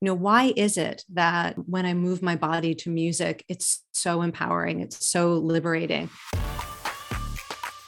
You 0.00 0.06
know, 0.06 0.14
why 0.14 0.52
is 0.54 0.76
it 0.76 1.04
that 1.14 1.56
when 1.68 1.84
I 1.84 1.92
move 1.92 2.22
my 2.22 2.36
body 2.36 2.72
to 2.76 2.88
music, 2.88 3.44
it's 3.48 3.82
so 3.90 4.22
empowering, 4.22 4.78
it's 4.78 5.04
so 5.08 5.32
liberating? 5.32 6.08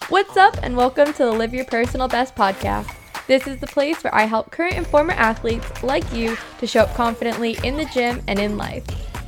What's 0.09 0.37
up, 0.37 0.57
and 0.61 0.77
welcome 0.77 1.13
to 1.13 1.25
the 1.27 1.31
Live 1.31 1.55
Your 1.55 1.67
Personal 1.67 2.09
Best 2.09 2.35
podcast. 2.35 2.93
This 3.29 3.47
is 3.47 3.61
the 3.61 3.69
place 3.69 4.03
where 4.03 4.13
I 4.13 4.25
help 4.25 4.51
current 4.51 4.75
and 4.75 4.85
former 4.85 5.13
athletes 5.13 5.85
like 5.85 6.13
you 6.13 6.37
to 6.59 6.67
show 6.67 6.81
up 6.81 6.97
confidently 6.97 7.57
in 7.63 7.77
the 7.77 7.85
gym 7.95 8.21
and 8.27 8.41
in 8.41 8.57
life. 8.57 8.85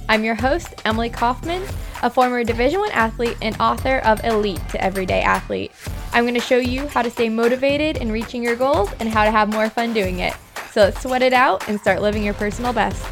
I'm 0.09 0.25
your 0.25 0.34
host, 0.34 0.75
Emily 0.84 1.09
Kaufman, 1.09 1.62
a 2.03 2.11
former 2.11 2.42
Division 2.42 2.80
1 2.80 2.91
athlete 2.91 3.37
and 3.42 3.56
author 3.61 3.98
of 3.98 4.25
Elite 4.25 4.69
to 4.70 4.83
Everyday 4.83 5.20
Athlete. 5.20 5.70
I'm 6.12 6.25
going 6.25 6.34
to 6.34 6.41
show 6.41 6.59
you 6.59 6.89
how 6.89 7.03
to 7.03 7.11
stay 7.11 7.28
motivated 7.28 7.98
in 7.98 8.11
reaching 8.11 8.42
your 8.42 8.56
goals 8.56 8.91
and 8.98 9.09
how 9.09 9.25
to 9.25 9.30
have 9.30 9.53
more 9.53 9.70
fun 9.70 9.95
doing 9.95 10.19
it. 10.19 10.34
So 10.73 10.81
let's 10.81 11.03
sweat 11.03 11.21
it 11.21 11.35
out 11.35 11.69
and 11.69 11.79
start 11.79 12.01
living 12.01 12.25
your 12.25 12.33
personal 12.33 12.73
best. 12.73 13.05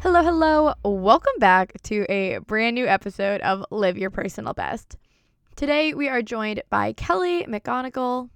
Hello, 0.00 0.22
hello. 0.22 0.74
Welcome 0.84 1.32
back 1.40 1.72
to 1.82 2.06
a 2.08 2.38
brand 2.38 2.76
new 2.76 2.86
episode 2.86 3.40
of 3.40 3.64
Live 3.72 3.98
Your 3.98 4.10
Personal 4.10 4.54
Best. 4.54 4.96
Today 5.56 5.92
we 5.92 6.08
are 6.08 6.22
joined 6.22 6.62
by 6.70 6.92
Kelly 6.92 7.42
McGonigal, 7.46 8.30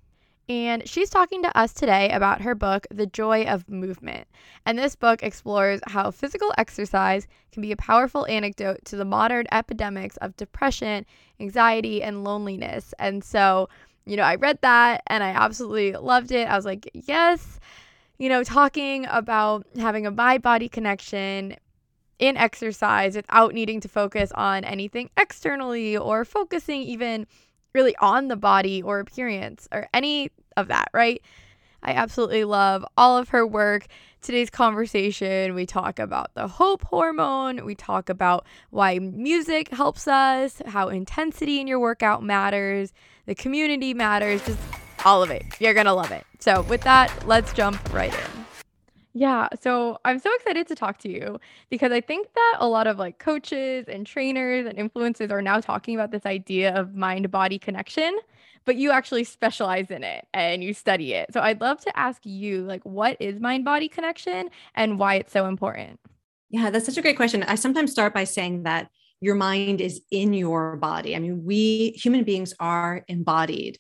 and 0.49 0.89
she's 0.89 1.09
talking 1.09 1.45
to 1.45 1.57
us 1.57 1.73
today 1.73 2.11
about 2.11 2.41
her 2.41 2.57
book, 2.57 2.85
The 2.91 3.07
Joy 3.07 3.45
of 3.45 3.69
Movement. 3.69 4.27
And 4.67 4.77
this 4.77 4.97
book 4.97 5.23
explores 5.23 5.79
how 5.87 6.11
physical 6.11 6.53
exercise 6.59 7.29
can 7.53 7.63
be 7.63 7.71
a 7.71 7.77
powerful 7.77 8.27
antidote 8.27 8.85
to 8.87 8.97
the 8.97 9.05
modern 9.05 9.47
epidemics 9.53 10.17
of 10.17 10.37
depression, 10.37 11.07
anxiety, 11.39 12.03
and 12.03 12.25
loneliness. 12.25 12.93
And 12.99 13.23
so, 13.23 13.69
you 14.05 14.17
know, 14.17 14.25
I 14.25 14.35
read 14.35 14.59
that 14.63 15.05
and 15.07 15.23
I 15.23 15.29
absolutely 15.29 15.93
loved 15.93 16.33
it. 16.33 16.49
I 16.49 16.57
was 16.57 16.65
like, 16.65 16.91
yes, 16.93 17.61
you 18.25 18.31
know, 18.31 18.43
talking 18.43 19.05
about 19.11 19.67
having 19.77 20.07
a 20.07 20.11
mind 20.11 20.43
body 20.43 20.67
connection 20.67 21.55
in 22.19 22.39
exercise 22.39 23.17
without 23.17 23.53
needing 23.53 23.83
to 23.83 23.87
focus 23.87 24.33
on 24.33 24.65
anything 24.65 25.11
externally 25.19 25.95
or 25.95 26.25
focusing 26.25 26.81
even 26.81 27.27
really 27.75 27.95
on 27.97 28.29
the 28.29 28.37
body 28.37 28.81
or 28.81 28.99
appearance 28.99 29.69
or 29.73 29.89
any 29.93 30.31
of 30.57 30.69
that, 30.69 30.89
right? 30.95 31.21
I 31.83 31.91
absolutely 31.91 32.45
love 32.45 32.83
all 32.97 33.19
of 33.19 33.29
her 33.29 33.47
work. 33.47 33.89
Today's 34.23 34.49
conversation, 34.49 35.55
we 35.55 35.67
talk 35.67 35.99
about 35.99 36.33
the 36.33 36.49
hope 36.49 36.83
hormone, 36.85 37.63
we 37.67 37.75
talk 37.75 38.09
about 38.09 38.47
why 38.71 39.01
music 39.01 39.69
helps 39.69 40.09
us, 40.09 40.63
how 40.65 40.89
intensity 40.89 41.61
in 41.61 41.67
your 41.67 41.79
workout 41.79 42.23
matters, 42.23 42.95
the 43.27 43.35
community 43.35 43.93
matters, 43.93 44.43
just 44.47 44.59
all 45.05 45.23
of 45.23 45.31
it. 45.31 45.45
You're 45.61 45.75
going 45.75 45.87
to 45.87 45.95
love 45.95 46.11
it. 46.11 46.27
So, 46.41 46.63
with 46.63 46.83
that, 46.83 47.13
let's 47.27 47.53
jump 47.53 47.93
right 47.93 48.13
in. 48.13 48.45
Yeah, 49.17 49.49
so 49.61 49.99
I'm 50.05 50.19
so 50.19 50.35
excited 50.35 50.67
to 50.67 50.75
talk 50.75 50.99
to 50.99 51.09
you 51.09 51.39
because 51.71 51.93
I 51.93 52.01
think 52.01 52.35
that 52.35 52.57
a 52.59 52.67
lot 52.67 52.89
of 52.89 52.99
like 52.99 53.21
coaches 53.21 53.85
and 53.87 54.05
trainers 54.05 54.67
and 54.67 54.77
influencers 54.77 55.31
are 55.31 55.41
now 55.41 55.61
talking 55.61 55.95
about 55.95 56.11
this 56.11 56.27
idea 56.27 56.75
of 56.75 56.97
mind 56.97 57.31
body 57.31 57.57
connection, 57.57 58.19
but 58.65 58.75
you 58.75 58.91
actually 58.91 59.23
specialize 59.23 59.93
in 59.93 60.03
it 60.03 60.27
and 60.35 60.65
you 60.65 60.75
study 60.75 61.13
it. 61.13 61.33
So 61.33 61.41
I'd 61.41 61.61
love 61.61 61.79
to 61.83 61.97
ask 61.97 62.27
you 62.27 62.63
like 62.63 62.85
what 62.85 63.17
is 63.21 63.39
mind 63.39 63.65
body 63.65 63.89
connection 63.89 64.51
and 64.75 64.99
why 64.99 65.15
it's 65.15 65.33
so 65.33 65.47
important? 65.47 66.01
Yeah, 66.51 66.71
that's 66.71 66.87
such 66.87 66.99
a 66.99 67.03
great 67.03 67.17
question. 67.17 67.45
I 67.45 67.55
sometimes 67.55 67.93
start 67.93 68.15
by 68.15 68.25
saying 68.25 68.65
that 68.65 68.89
your 69.21 69.37
mind 69.37 69.81
is 69.81 70.03
in 70.11 70.35
your 70.35 70.77
body. 70.77 71.15
I 71.15 71.21
mean, 71.21 71.45
we 71.45 71.91
human 72.03 72.25
beings 72.25 72.53
are 72.59 73.05
embodied. 73.07 73.79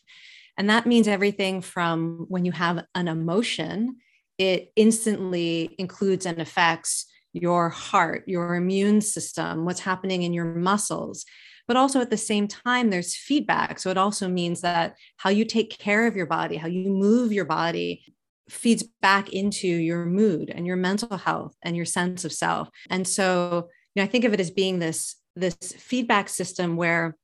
And 0.57 0.71
that 0.71 0.87
means 0.87 1.09
everything 1.09 1.61
from 1.61 2.27
when 2.29 2.45
you 2.45 2.53
have 2.53 2.85
an 2.95 3.09
emotion 3.09 3.97
it 4.39 4.73
instantly 4.77 5.75
includes 5.79 6.27
and 6.27 6.41
affects 6.41 7.07
your 7.33 7.69
heart, 7.69 8.25
your 8.27 8.55
immune 8.55 9.01
system, 9.01 9.65
what's 9.65 9.81
happening 9.81 10.23
in 10.23 10.33
your 10.33 10.45
muscles. 10.45 11.25
But 11.67 11.77
also 11.77 12.01
at 12.01 12.11
the 12.11 12.17
same 12.17 12.47
time, 12.47 12.91
there's 12.91 13.17
feedback. 13.17 13.79
So 13.79 13.91
it 13.91 13.97
also 13.97 14.29
means 14.29 14.61
that 14.61 14.97
how 15.17 15.31
you 15.31 15.45
take 15.45 15.79
care 15.79 16.07
of 16.07 16.17
your 16.17 16.27
body, 16.27 16.57
how 16.57 16.69
you 16.69 16.91
move 16.91 17.33
your 17.33 17.47
body, 17.47 18.05
feeds 18.51 18.83
back 19.01 19.33
into 19.33 19.67
your 19.67 20.05
mood 20.05 20.51
and 20.55 20.67
your 20.67 20.77
mental 20.77 21.17
health 21.17 21.57
and 21.63 21.75
your 21.75 21.87
sense 21.87 22.25
of 22.25 22.33
self. 22.33 22.69
And 22.91 23.09
so, 23.09 23.69
you 23.95 24.01
know, 24.01 24.05
I 24.05 24.09
think 24.09 24.25
of 24.25 24.35
it 24.35 24.41
as 24.41 24.51
being 24.51 24.79
this 24.79 25.17
this 25.37 25.57
feedback 25.79 26.29
system 26.29 26.77
where 26.77 27.17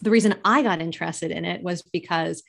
the 0.00 0.10
reason 0.10 0.36
I 0.44 0.62
got 0.62 0.80
interested 0.80 1.32
in 1.32 1.44
it 1.44 1.62
was 1.64 1.82
because 1.82 2.44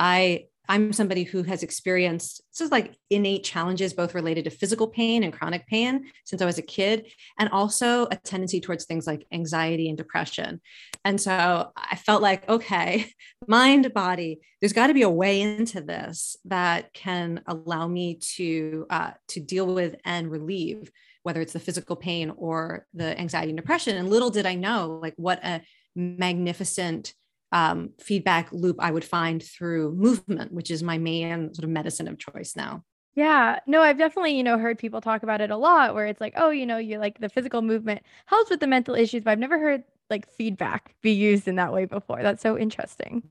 I 0.00 0.46
I'm 0.70 0.92
somebody 0.92 1.24
who 1.24 1.42
has 1.42 1.64
experienced 1.64 2.42
this 2.52 2.60
is 2.60 2.70
like 2.70 2.94
innate 3.10 3.42
challenges, 3.42 3.92
both 3.92 4.14
related 4.14 4.44
to 4.44 4.50
physical 4.50 4.86
pain 4.86 5.24
and 5.24 5.32
chronic 5.32 5.66
pain 5.66 6.06
since 6.24 6.40
I 6.40 6.44
was 6.44 6.58
a 6.58 6.62
kid, 6.62 7.10
and 7.40 7.48
also 7.48 8.06
a 8.06 8.16
tendency 8.16 8.60
towards 8.60 8.84
things 8.84 9.04
like 9.04 9.26
anxiety 9.32 9.88
and 9.88 9.98
depression. 9.98 10.60
And 11.04 11.20
so 11.20 11.72
I 11.76 11.96
felt 11.96 12.22
like, 12.22 12.48
okay, 12.48 13.12
mind, 13.48 13.92
body, 13.92 14.38
there's 14.60 14.72
got 14.72 14.86
to 14.86 14.94
be 14.94 15.02
a 15.02 15.10
way 15.10 15.40
into 15.40 15.80
this 15.80 16.36
that 16.44 16.92
can 16.92 17.42
allow 17.48 17.88
me 17.88 18.20
to 18.36 18.86
uh, 18.90 19.10
to 19.28 19.40
deal 19.40 19.74
with 19.74 19.96
and 20.04 20.30
relieve 20.30 20.90
whether 21.22 21.40
it's 21.40 21.52
the 21.52 21.60
physical 21.60 21.96
pain 21.96 22.32
or 22.36 22.86
the 22.94 23.18
anxiety 23.20 23.50
and 23.50 23.58
depression. 23.58 23.96
And 23.96 24.08
little 24.08 24.30
did 24.30 24.46
I 24.46 24.54
know, 24.54 24.98
like, 25.02 25.14
what 25.16 25.44
a 25.44 25.60
magnificent 25.94 27.12
um, 27.52 27.90
feedback 27.98 28.52
loop 28.52 28.76
I 28.78 28.90
would 28.90 29.04
find 29.04 29.42
through 29.42 29.92
movement, 29.92 30.52
which 30.52 30.70
is 30.70 30.82
my 30.82 30.98
main 30.98 31.52
sort 31.54 31.64
of 31.64 31.70
medicine 31.70 32.08
of 32.08 32.18
choice 32.18 32.54
now. 32.56 32.84
Yeah, 33.14 33.58
no, 33.66 33.82
I've 33.82 33.98
definitely, 33.98 34.36
you 34.36 34.44
know, 34.44 34.56
heard 34.56 34.78
people 34.78 35.00
talk 35.00 35.24
about 35.24 35.40
it 35.40 35.50
a 35.50 35.56
lot 35.56 35.94
where 35.94 36.06
it's 36.06 36.20
like, 36.20 36.34
oh, 36.36 36.50
you 36.50 36.64
know, 36.64 36.78
you 36.78 36.98
like 36.98 37.18
the 37.18 37.28
physical 37.28 37.60
movement 37.60 38.02
helps 38.26 38.50
with 38.50 38.60
the 38.60 38.68
mental 38.68 38.94
issues, 38.94 39.24
but 39.24 39.32
I've 39.32 39.38
never 39.38 39.58
heard 39.58 39.82
like 40.08 40.28
feedback 40.30 40.94
be 41.02 41.12
used 41.12 41.48
in 41.48 41.56
that 41.56 41.72
way 41.72 41.86
before. 41.86 42.22
That's 42.22 42.42
so 42.42 42.56
interesting. 42.56 43.22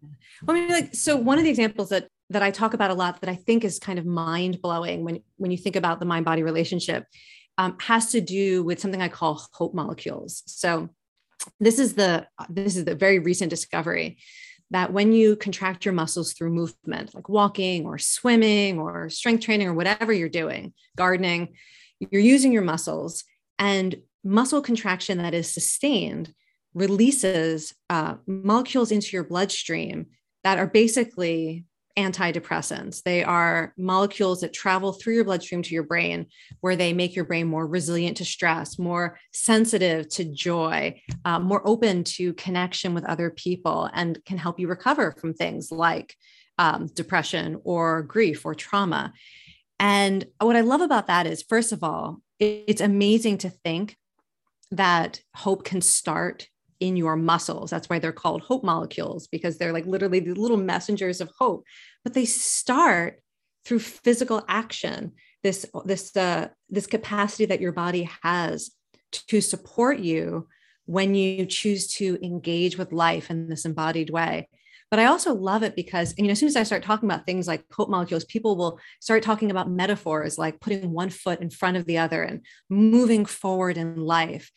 Well, 0.45 0.57
I 0.57 0.59
mean, 0.59 0.69
like, 0.69 0.95
so 0.95 1.15
one 1.15 1.37
of 1.37 1.43
the 1.43 1.49
examples 1.49 1.89
that 1.89 2.07
that 2.31 2.43
I 2.43 2.51
talk 2.51 2.73
about 2.73 2.91
a 2.91 2.93
lot 2.93 3.21
that 3.21 3.29
I 3.29 3.35
think 3.35 3.63
is 3.63 3.79
kind 3.79 3.97
of 3.97 4.05
mind 4.05 4.61
blowing 4.61 5.03
when 5.03 5.21
when 5.37 5.51
you 5.51 5.57
think 5.57 5.75
about 5.75 5.99
the 5.99 6.05
mind 6.05 6.25
body 6.25 6.43
relationship 6.43 7.05
um, 7.57 7.75
has 7.81 8.11
to 8.11 8.21
do 8.21 8.63
with 8.63 8.79
something 8.79 9.01
I 9.01 9.09
call 9.09 9.45
hope 9.53 9.73
molecules. 9.73 10.43
So 10.45 10.89
this 11.59 11.79
is 11.79 11.93
the 11.93 12.27
this 12.49 12.75
is 12.75 12.85
the 12.85 12.95
very 12.95 13.19
recent 13.19 13.49
discovery 13.49 14.17
that 14.71 14.93
when 14.93 15.11
you 15.11 15.35
contract 15.35 15.85
your 15.85 15.93
muscles 15.93 16.33
through 16.33 16.51
movement 16.51 17.13
like 17.15 17.29
walking 17.29 17.85
or 17.85 17.97
swimming 17.97 18.79
or 18.79 19.09
strength 19.09 19.43
training 19.43 19.67
or 19.67 19.73
whatever 19.73 20.13
you're 20.13 20.29
doing 20.29 20.73
gardening 20.95 21.49
you're 21.99 22.21
using 22.21 22.51
your 22.51 22.61
muscles 22.61 23.23
and 23.57 23.95
muscle 24.23 24.61
contraction 24.61 25.19
that 25.19 25.33
is 25.33 25.51
sustained 25.51 26.33
releases 26.73 27.73
uh, 27.89 28.15
molecules 28.27 28.91
into 28.91 29.15
your 29.15 29.23
bloodstream 29.23 30.07
that 30.43 30.59
are 30.59 30.67
basically 30.67 31.65
antidepressants. 32.03 33.03
They 33.03 33.23
are 33.23 33.73
molecules 33.77 34.41
that 34.41 34.53
travel 34.53 34.93
through 34.93 35.15
your 35.15 35.25
bloodstream 35.25 35.61
to 35.63 35.73
your 35.73 35.83
brain, 35.83 36.27
where 36.61 36.75
they 36.75 36.93
make 36.93 37.15
your 37.15 37.25
brain 37.25 37.47
more 37.47 37.67
resilient 37.67 38.17
to 38.17 38.25
stress, 38.25 38.79
more 38.79 39.19
sensitive 39.33 40.09
to 40.09 40.25
joy, 40.25 41.01
uh, 41.25 41.39
more 41.39 41.61
open 41.67 42.03
to 42.15 42.33
connection 42.33 42.93
with 42.93 43.05
other 43.05 43.29
people, 43.29 43.89
and 43.93 44.23
can 44.25 44.37
help 44.37 44.59
you 44.59 44.67
recover 44.67 45.15
from 45.19 45.33
things 45.33 45.71
like 45.71 46.15
um, 46.57 46.87
depression 46.87 47.61
or 47.63 48.03
grief 48.03 48.45
or 48.45 48.55
trauma. 48.55 49.13
And 49.79 50.25
what 50.39 50.55
I 50.55 50.61
love 50.61 50.81
about 50.81 51.07
that 51.07 51.25
is, 51.25 51.43
first 51.43 51.71
of 51.71 51.83
all, 51.83 52.21
it's 52.39 52.81
amazing 52.81 53.39
to 53.39 53.49
think 53.49 53.97
that 54.71 55.21
hope 55.35 55.63
can 55.63 55.81
start 55.81 56.47
in 56.79 56.95
your 56.95 57.15
muscles. 57.15 57.69
That's 57.69 57.89
why 57.89 57.99
they're 57.99 58.11
called 58.11 58.41
hope 58.41 58.63
molecules 58.63 59.27
because 59.27 59.57
they're 59.57 59.73
like 59.73 59.85
literally 59.85 60.19
the 60.19 60.33
little 60.33 60.57
messengers 60.57 61.21
of 61.21 61.31
hope. 61.37 61.65
But 62.03 62.13
they 62.13 62.25
start 62.25 63.21
through 63.65 63.79
physical 63.79 64.43
action. 64.47 65.13
This 65.43 65.65
this 65.85 66.15
uh, 66.15 66.49
this 66.69 66.87
capacity 66.87 67.45
that 67.45 67.61
your 67.61 67.71
body 67.71 68.09
has 68.23 68.71
to 69.11 69.41
support 69.41 69.99
you 69.99 70.47
when 70.85 71.15
you 71.15 71.45
choose 71.45 71.87
to 71.95 72.17
engage 72.23 72.77
with 72.77 72.91
life 72.91 73.29
in 73.29 73.49
this 73.49 73.65
embodied 73.65 74.09
way. 74.09 74.49
But 74.89 74.99
I 74.99 75.05
also 75.05 75.35
love 75.35 75.61
it 75.61 75.75
because, 75.75 76.15
you 76.17 76.25
know, 76.25 76.31
as 76.31 76.39
soon 76.39 76.49
as 76.49 76.55
I 76.55 76.63
start 76.63 76.81
talking 76.81 77.07
about 77.07 77.27
things 77.27 77.47
like 77.47 77.63
hope 77.71 77.89
molecules, 77.89 78.25
people 78.25 78.57
will 78.57 78.79
start 78.99 79.21
talking 79.21 79.51
about 79.51 79.69
metaphors 79.69 80.39
like 80.39 80.59
putting 80.59 80.91
one 80.91 81.11
foot 81.11 81.41
in 81.41 81.51
front 81.51 81.77
of 81.77 81.85
the 81.85 81.99
other 81.99 82.23
and 82.23 82.43
moving 82.69 83.23
forward 83.25 83.77
in 83.77 83.97
life 83.97 84.51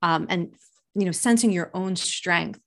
um, 0.00 0.26
and, 0.30 0.54
you 0.94 1.04
know, 1.04 1.12
sensing 1.12 1.50
your 1.50 1.70
own 1.74 1.96
strength. 1.96 2.60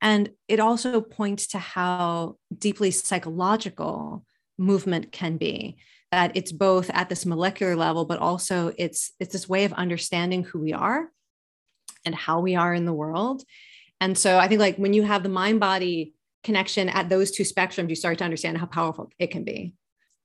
And 0.00 0.30
it 0.48 0.60
also 0.60 1.00
points 1.00 1.46
to 1.48 1.58
how 1.58 2.36
deeply 2.56 2.90
psychological 2.90 4.24
movement 4.58 5.12
can 5.12 5.36
be 5.36 5.76
that 6.10 6.36
it's 6.36 6.52
both 6.52 6.90
at 6.90 7.08
this 7.08 7.26
molecular 7.26 7.74
level 7.74 8.04
but 8.04 8.18
also 8.18 8.72
it's 8.78 9.12
it's 9.18 9.32
this 9.32 9.48
way 9.48 9.64
of 9.64 9.72
understanding 9.72 10.44
who 10.44 10.60
we 10.60 10.72
are 10.72 11.10
and 12.04 12.14
how 12.14 12.40
we 12.40 12.54
are 12.54 12.74
in 12.74 12.84
the 12.84 12.92
world 12.92 13.42
and 14.00 14.16
so 14.16 14.38
i 14.38 14.46
think 14.46 14.60
like 14.60 14.76
when 14.76 14.92
you 14.92 15.02
have 15.02 15.22
the 15.22 15.28
mind 15.28 15.58
body 15.58 16.14
connection 16.44 16.88
at 16.88 17.08
those 17.08 17.30
two 17.30 17.42
spectrums 17.42 17.88
you 17.88 17.96
start 17.96 18.18
to 18.18 18.24
understand 18.24 18.58
how 18.58 18.66
powerful 18.66 19.10
it 19.18 19.30
can 19.30 19.42
be 19.42 19.74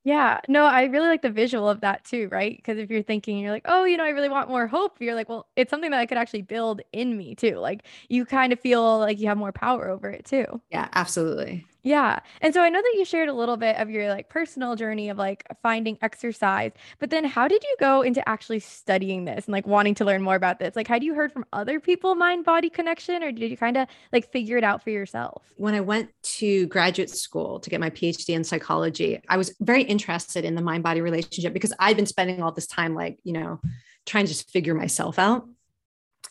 yeah, 0.07 0.39
no, 0.48 0.63
I 0.65 0.83
really 0.86 1.07
like 1.09 1.21
the 1.21 1.30
visual 1.30 1.68
of 1.69 1.81
that 1.81 2.06
too, 2.06 2.30
right? 2.31 2.56
Because 2.56 2.77
if 2.77 2.89
you're 2.89 3.04
thinking, 3.04 3.39
you're 3.39 3.51
like, 3.51 3.65
oh, 3.65 3.83
you 3.83 3.98
know, 3.98 4.06
I 4.06 4.09
really 4.09 4.30
want 4.30 4.48
more 4.48 4.65
hope, 4.65 5.01
you're 5.01 5.15
like, 5.15 5.27
well, 5.27 5.48
it's 5.57 5.69
something 5.69 5.92
that 5.92 6.00
I 6.00 6.06
could 6.06 6.18
actually 6.18 6.44
build 6.44 6.81
in 6.94 7.18
me 7.18 7.36
too. 7.36 7.56
Like 7.57 7.83
you 8.07 8.25
kind 8.25 8.54
of 8.54 8.59
feel 8.62 9.00
like 9.00 9.19
you 9.19 9.27
have 9.27 9.38
more 9.38 9.51
power 9.51 9.89
over 9.89 10.09
it 10.09 10.24
too. 10.24 10.62
Yeah, 10.71 10.88
absolutely. 10.94 11.65
Yeah. 11.88 12.19
And 12.42 12.54
so 12.54 12.62
I 12.62 12.68
know 12.68 12.81
that 12.81 12.94
you 12.98 13.06
shared 13.06 13.30
a 13.30 13.34
little 13.34 13.56
bit 13.56 13.78
of 13.78 13.89
your 13.89 14.10
like 14.10 14.28
personal 14.28 14.75
journey 14.75 15.07
of 15.07 15.18
like 15.18 15.45
finding 15.63 15.98
exercise, 16.01 16.74
but 17.00 17.12
then 17.12 17.24
how 17.24 17.48
did 17.48 17.63
you 17.63 17.75
go 17.80 18.01
into 18.01 18.28
actually 18.28 18.60
studying 18.60 19.24
this 19.24 19.45
and 19.45 19.54
like 19.54 19.66
wanting 19.66 19.95
to 19.95 20.04
learn 20.06 20.22
more 20.22 20.36
about 20.36 20.60
this? 20.60 20.75
Like, 20.75 20.86
had 20.86 21.01
you 21.01 21.13
heard 21.13 21.31
from 21.31 21.45
other 21.54 21.80
people 21.80 22.13
mind 22.13 22.44
body 22.44 22.69
connection 22.69 23.24
or 23.24 23.31
did 23.31 23.50
you 23.50 23.56
kind 23.56 23.78
of 23.78 23.88
like 24.12 24.30
figure 24.30 24.57
it 24.57 24.66
out 24.66 24.84
for 24.84 24.89
yourself? 24.89 25.44
When 25.56 25.75
I 25.75 25.80
went 25.80 26.10
to 26.24 26.68
graduate 26.68 27.10
school 27.10 27.62
to 27.62 27.69
get 27.69 27.80
my 27.80 27.89
PhD 27.89 28.36
in 28.36 28.44
psychology, 28.44 29.22
I 29.30 29.38
was 29.38 29.56
very 29.62 29.84
interested 29.84 30.44
in 30.44 30.56
the 30.56 30.62
mind 30.62 30.84
body 30.84 31.00
relationship 31.00 31.54
because 31.54 31.72
I'd 31.80 31.95
been 31.95 32.06
spending 32.06 32.44
all 32.44 32.51
this 32.51 32.68
time 32.68 32.95
like, 32.95 33.18
you 33.24 33.31
know, 33.31 33.62
trying 34.06 34.25
to 34.25 34.30
just 34.30 34.51
figure 34.51 34.74
myself 34.74 35.18
out 35.18 35.48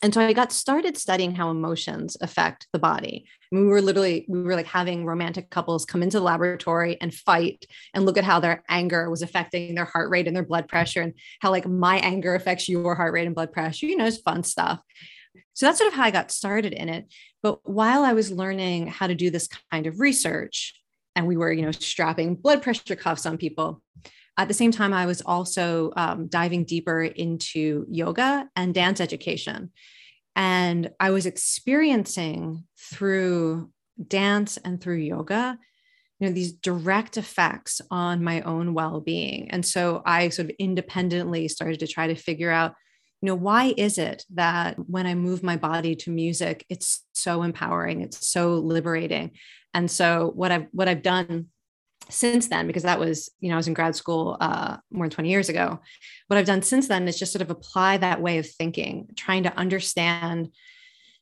and 0.02 0.12
so 0.12 0.20
I 0.20 0.32
got 0.32 0.52
started 0.52 0.96
studying 0.96 1.34
how 1.34 1.50
emotions 1.50 2.16
affect 2.20 2.66
the 2.72 2.78
body. 2.78 3.26
we 3.50 3.64
were 3.64 3.81
literally, 3.81 4.26
we 4.28 4.43
were 4.43 4.54
like 4.54 4.66
having 4.66 5.06
romantic 5.06 5.50
couples 5.50 5.84
come 5.84 6.02
into 6.02 6.19
the 6.19 6.25
laboratory 6.25 6.98
and 7.00 7.14
fight 7.14 7.64
and 7.94 8.04
look 8.04 8.19
at 8.19 8.25
how 8.25 8.40
their 8.40 8.62
anger 8.69 9.08
was 9.10 9.22
affecting 9.22 9.75
their 9.75 9.84
heart 9.84 10.10
rate 10.10 10.26
and 10.26 10.37
their 10.37 10.44
blood 10.44 10.69
pressure 10.69 11.00
and 11.00 11.14
how 11.40 11.50
like 11.50 11.66
my 11.66 11.96
anger 11.98 12.34
affects 12.34 12.69
your 12.69 12.94
heart 12.94 13.12
rate 13.12 13.26
and 13.26 13.34
blood 13.34 13.52
pressure. 13.52 13.87
You 13.87 13.96
know, 13.96 14.06
it's 14.06 14.19
fun 14.19 14.43
stuff. 14.43 14.81
So 15.54 15.66
that's 15.66 15.78
sort 15.78 15.88
of 15.88 15.94
how 15.94 16.04
I 16.04 16.10
got 16.10 16.31
started 16.31 16.72
in 16.72 16.88
it. 16.88 17.06
But 17.43 17.58
while 17.69 18.02
I 18.04 18.12
was 18.12 18.31
learning 18.31 18.88
how 18.88 19.06
to 19.06 19.14
do 19.14 19.31
this 19.31 19.48
kind 19.70 19.87
of 19.87 20.00
research, 20.00 20.75
and 21.14 21.26
we 21.26 21.37
were, 21.37 21.52
you 21.52 21.62
know, 21.62 21.72
strapping 21.72 22.34
blood 22.34 22.62
pressure 22.62 22.96
cuffs 22.96 23.25
on 23.25 23.38
people, 23.38 23.82
at 24.38 24.49
the 24.49 24.55
same 24.55 24.71
time, 24.71 24.93
I 24.93 25.06
was 25.06 25.23
also 25.23 25.93
um, 25.97 26.27
diving 26.29 26.65
deeper 26.65 27.03
into 27.03 27.87
yoga 27.88 28.49
and 28.55 28.75
dance 28.75 29.00
education. 29.00 29.71
And 30.35 30.91
I 31.00 31.11
was 31.11 31.25
experiencing 31.25 32.65
through 32.79 33.71
dance 34.06 34.59
and 34.59 34.81
through 34.81 34.99
yoga, 34.99 35.59
you 36.21 36.27
know, 36.29 36.35
these 36.35 36.53
direct 36.53 37.17
effects 37.17 37.81
on 37.91 38.23
my 38.23 38.43
own 38.43 38.75
well 38.75 39.00
being. 39.00 39.50
And 39.50 39.65
so 39.65 40.03
I 40.05 40.29
sort 40.29 40.50
of 40.50 40.56
independently 40.59 41.49
started 41.49 41.81
to 41.81 41.87
try 41.87 42.09
to 42.09 42.15
figure 42.15 42.50
out, 42.50 42.75
you 43.23 43.29
know, 43.29 43.35
why 43.35 43.73
is 43.79 43.97
it 43.97 44.25
that 44.35 44.77
when 44.79 45.06
I 45.06 45.15
move 45.15 45.43
my 45.43 45.56
body 45.56 45.97
to 45.97 46.11
music, 46.11 46.67
it's 46.69 47.03
so 47.15 47.43
empowering, 47.43 48.03
it's 48.03 48.29
so 48.29 48.56
liberating. 48.56 49.32
And 49.73 49.91
so 49.91 50.32
what 50.35 50.53
I've 50.53 50.67
what 50.73 50.89
I've 50.89 51.03
done 51.03 51.47
since 52.08 52.49
then, 52.49 52.67
because 52.67 52.85
that 52.85 53.00
was, 53.00 53.31
you 53.41 53.49
know, 53.49 53.55
I 53.55 53.58
was 53.58 53.69
in 53.69 53.75
grad 53.75 53.97
school 53.97 54.37
uh, 54.41 54.76
more 54.91 55.06
than 55.06 55.11
20 55.11 55.29
years 55.29 55.49
ago. 55.49 55.81
What 56.29 56.37
I've 56.37 56.47
done 56.47 56.62
since 56.62 56.88
then 56.88 57.08
is 57.08 57.19
just 57.19 57.32
sort 57.32 57.43
of 57.43 57.50
apply 57.50 57.99
that 57.99 58.20
way 58.20 58.38
of 58.38 58.49
thinking, 58.49 59.08
trying 59.17 59.43
to 59.44 59.56
understand, 59.56 60.50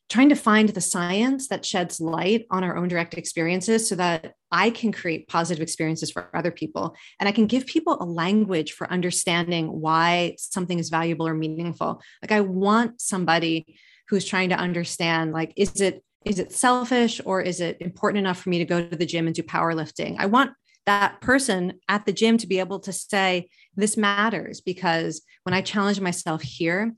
trying 0.08 0.28
to 0.28 0.34
find 0.34 0.68
the 0.68 0.80
science 0.80 1.48
that 1.48 1.64
sheds 1.64 2.00
light 2.00 2.46
on 2.50 2.64
our 2.64 2.76
own 2.76 2.88
direct 2.88 3.14
experiences 3.14 3.88
so 3.88 3.94
that 3.94 4.34
I 4.52 4.70
can 4.70 4.92
create 4.92 5.28
positive 5.28 5.62
experiences 5.62 6.10
for 6.10 6.34
other 6.36 6.50
people. 6.50 6.94
And 7.18 7.28
I 7.28 7.32
can 7.32 7.46
give 7.46 7.66
people 7.66 7.96
a 8.00 8.04
language 8.04 8.72
for 8.72 8.90
understanding 8.90 9.80
why 9.80 10.36
something 10.38 10.78
is 10.78 10.90
valuable 10.90 11.26
or 11.26 11.34
meaningful. 11.34 12.02
Like 12.22 12.32
I 12.32 12.40
want 12.40 13.00
somebody 13.00 13.78
who's 14.08 14.26
trying 14.26 14.50
to 14.50 14.56
understand, 14.56 15.32
like, 15.32 15.52
is 15.56 15.80
it 15.80 16.04
is 16.24 16.38
it 16.38 16.52
selfish 16.52 17.20
or 17.26 17.42
is 17.42 17.60
it 17.60 17.76
important 17.80 18.18
enough 18.18 18.40
for 18.40 18.48
me 18.48 18.58
to 18.58 18.64
go 18.64 18.86
to 18.86 18.96
the 18.96 19.04
gym 19.04 19.26
and 19.26 19.36
do 19.36 19.42
powerlifting? 19.42 20.16
I 20.18 20.24
want 20.24 20.52
that 20.86 21.20
person 21.20 21.80
at 21.88 22.06
the 22.06 22.12
gym 22.12 22.38
to 22.38 22.46
be 22.46 22.58
able 22.58 22.80
to 22.80 22.92
say, 22.92 23.48
This 23.76 23.96
matters 23.96 24.60
because 24.60 25.22
when 25.44 25.54
I 25.54 25.60
challenge 25.60 26.00
myself 26.00 26.42
here, 26.42 26.94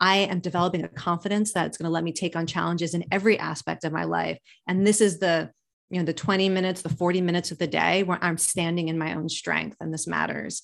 I 0.00 0.18
am 0.18 0.40
developing 0.40 0.84
a 0.84 0.88
confidence 0.88 1.52
that's 1.52 1.76
going 1.76 1.88
to 1.88 1.92
let 1.92 2.04
me 2.04 2.12
take 2.12 2.36
on 2.36 2.46
challenges 2.46 2.94
in 2.94 3.04
every 3.10 3.38
aspect 3.38 3.84
of 3.84 3.92
my 3.92 4.04
life. 4.04 4.38
And 4.66 4.86
this 4.86 5.00
is 5.00 5.18
the 5.18 5.50
you 5.90 5.98
know 5.98 6.04
the 6.04 6.14
20 6.14 6.48
minutes 6.48 6.82
the 6.82 6.88
40 6.88 7.20
minutes 7.20 7.50
of 7.50 7.58
the 7.58 7.66
day 7.66 8.04
where 8.04 8.22
i'm 8.22 8.38
standing 8.38 8.88
in 8.88 8.96
my 8.96 9.14
own 9.14 9.28
strength 9.28 9.76
and 9.80 9.92
this 9.92 10.06
matters 10.06 10.62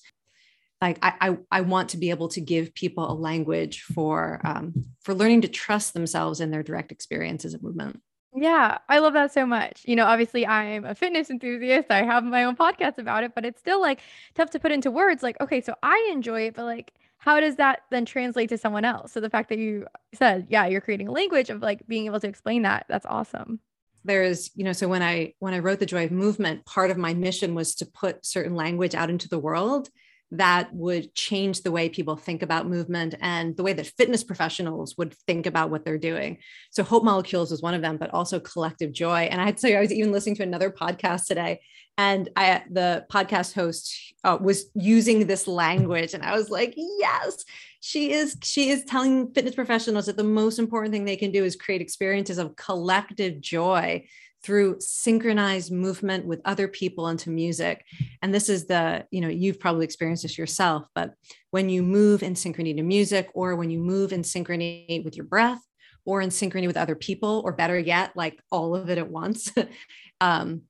like 0.81 0.99
I, 1.01 1.13
I, 1.19 1.37
I 1.51 1.61
want 1.61 1.89
to 1.89 1.97
be 1.97 2.11
able 2.11 2.27
to 2.29 2.41
give 2.41 2.73
people 2.73 3.11
a 3.11 3.13
language 3.13 3.81
for 3.81 4.39
um, 4.45 4.85
for 5.03 5.13
learning 5.13 5.41
to 5.41 5.47
trust 5.47 5.93
themselves 5.93 6.39
in 6.39 6.51
their 6.51 6.63
direct 6.63 6.91
experiences 6.91 7.53
of 7.53 7.63
movement 7.63 7.99
yeah, 8.41 8.77
I 8.89 8.99
love 8.99 9.13
that 9.13 9.33
so 9.33 9.45
much. 9.45 9.83
You 9.85 9.95
know, 9.95 10.05
obviously 10.05 10.45
I'm 10.45 10.85
a 10.85 10.95
fitness 10.95 11.29
enthusiast. 11.29 11.87
I 11.89 12.03
have 12.03 12.23
my 12.23 12.43
own 12.43 12.55
podcast 12.55 12.97
about 12.97 13.23
it, 13.23 13.33
but 13.35 13.45
it's 13.45 13.59
still 13.59 13.81
like 13.81 13.99
tough 14.35 14.49
to 14.51 14.59
put 14.59 14.71
into 14.71 14.91
words 14.91 15.23
like, 15.23 15.39
okay, 15.41 15.61
so 15.61 15.75
I 15.83 16.09
enjoy 16.11 16.47
it, 16.47 16.55
but 16.55 16.65
like 16.65 16.93
how 17.17 17.39
does 17.39 17.55
that 17.55 17.81
then 17.89 18.05
translate 18.05 18.49
to 18.49 18.57
someone 18.57 18.85
else? 18.85 19.11
So 19.11 19.19
the 19.19 19.29
fact 19.29 19.49
that 19.49 19.57
you 19.57 19.87
said, 20.13 20.47
yeah, 20.49 20.67
you're 20.67 20.81
creating 20.81 21.07
a 21.07 21.11
language 21.11 21.49
of 21.49 21.61
like 21.61 21.85
being 21.87 22.05
able 22.05 22.19
to 22.19 22.27
explain 22.27 22.61
that, 22.61 22.85
that's 22.87 23.05
awesome. 23.05 23.59
There's, 24.05 24.51
you 24.55 24.63
know, 24.63 24.71
so 24.71 24.87
when 24.87 25.03
I 25.03 25.33
when 25.39 25.53
I 25.53 25.59
wrote 25.59 25.79
the 25.79 25.85
Joy 25.85 26.05
of 26.05 26.11
Movement, 26.11 26.65
part 26.65 26.91
of 26.91 26.97
my 26.97 27.13
mission 27.13 27.55
was 27.55 27.75
to 27.75 27.85
put 27.85 28.25
certain 28.25 28.55
language 28.55 28.95
out 28.95 29.09
into 29.09 29.27
the 29.27 29.39
world 29.39 29.89
that 30.31 30.73
would 30.73 31.13
change 31.15 31.61
the 31.61 31.71
way 31.71 31.87
people 31.87 32.17
think 32.17 32.41
about 32.41 32.67
movement 32.67 33.15
and 33.21 33.55
the 33.55 33.63
way 33.63 33.73
that 33.73 33.87
fitness 33.97 34.23
professionals 34.23 34.97
would 34.97 35.13
think 35.13 35.45
about 35.45 35.69
what 35.69 35.85
they're 35.85 35.97
doing. 35.97 36.37
So, 36.71 36.83
Hope 36.83 37.03
Molecules 37.03 37.51
was 37.51 37.61
one 37.61 37.73
of 37.73 37.81
them, 37.81 37.97
but 37.97 38.13
also 38.13 38.39
Collective 38.39 38.91
Joy. 38.91 39.29
And 39.31 39.39
I 39.39 39.45
had 39.45 39.57
to 39.57 39.61
say, 39.61 39.75
I 39.75 39.79
was 39.79 39.93
even 39.93 40.11
listening 40.11 40.35
to 40.35 40.43
another 40.43 40.69
podcast 40.69 41.27
today, 41.27 41.61
and 41.97 42.29
I, 42.35 42.63
the 42.69 43.05
podcast 43.11 43.53
host 43.53 44.13
uh, 44.23 44.37
was 44.39 44.65
using 44.75 45.27
this 45.27 45.47
language, 45.47 46.13
and 46.13 46.23
I 46.23 46.35
was 46.35 46.49
like, 46.49 46.73
yes, 46.75 47.45
she 47.79 48.11
is. 48.11 48.35
She 48.43 48.69
is 48.69 48.83
telling 48.83 49.31
fitness 49.33 49.55
professionals 49.55 50.07
that 50.07 50.17
the 50.17 50.23
most 50.23 50.59
important 50.59 50.93
thing 50.93 51.05
they 51.05 51.15
can 51.15 51.31
do 51.31 51.43
is 51.43 51.55
create 51.55 51.81
experiences 51.81 52.37
of 52.37 52.55
collective 52.55 53.39
joy 53.39 54.05
through 54.43 54.77
synchronized 54.79 55.71
movement 55.71 56.25
with 56.25 56.41
other 56.45 56.67
people 56.67 57.07
into 57.07 57.29
music. 57.29 57.83
And 58.21 58.33
this 58.33 58.49
is 58.49 58.67
the 58.67 59.05
you 59.11 59.21
know 59.21 59.27
you've 59.27 59.59
probably 59.59 59.85
experienced 59.85 60.23
this 60.23 60.37
yourself 60.37 60.85
but 60.93 61.13
when 61.51 61.69
you 61.69 61.83
move 61.83 62.23
in 62.23 62.33
synchrony 62.33 62.75
to 62.75 62.83
music 62.83 63.29
or 63.33 63.55
when 63.55 63.69
you 63.69 63.79
move 63.79 64.13
in 64.13 64.21
synchrony 64.21 65.03
with 65.03 65.15
your 65.15 65.25
breath 65.25 65.61
or 66.05 66.21
in 66.21 66.29
synchrony 66.29 66.67
with 66.67 66.77
other 66.77 66.95
people 66.95 67.41
or 67.45 67.51
better 67.51 67.77
yet 67.77 68.11
like 68.15 68.39
all 68.51 68.75
of 68.75 68.89
it 68.89 68.97
at 68.97 69.09
once 69.09 69.51
um, 70.21 70.61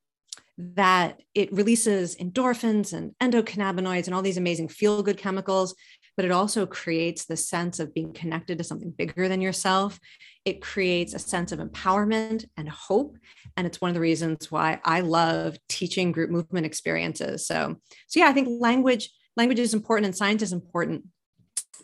that 0.58 1.22
it 1.34 1.52
releases 1.52 2.16
endorphins 2.16 2.92
and 2.92 3.14
endocannabinoids 3.22 4.06
and 4.06 4.14
all 4.14 4.22
these 4.22 4.38
amazing 4.38 4.68
feel 4.68 5.02
good 5.02 5.18
chemicals 5.18 5.74
but 6.16 6.24
it 6.24 6.32
also 6.32 6.66
creates 6.66 7.26
the 7.26 7.36
sense 7.36 7.78
of 7.78 7.94
being 7.94 8.12
connected 8.12 8.58
to 8.58 8.64
something 8.64 8.90
bigger 8.90 9.28
than 9.28 9.40
yourself 9.40 10.00
it 10.48 10.62
creates 10.62 11.12
a 11.12 11.18
sense 11.18 11.52
of 11.52 11.58
empowerment 11.58 12.46
and 12.56 12.66
hope. 12.70 13.18
And 13.54 13.66
it's 13.66 13.82
one 13.82 13.90
of 13.90 13.94
the 13.94 14.00
reasons 14.00 14.50
why 14.50 14.80
i 14.82 15.00
love 15.00 15.58
teaching 15.68 16.10
group 16.10 16.30
movement 16.30 16.64
experiences. 16.64 17.46
So 17.46 17.76
so 18.06 18.20
yeah 18.20 18.28
i 18.28 18.32
think 18.32 18.48
language 18.60 19.10
language 19.36 19.58
is 19.58 19.74
important 19.74 20.06
and 20.06 20.16
science 20.16 20.42
is 20.42 20.52
important 20.52 21.04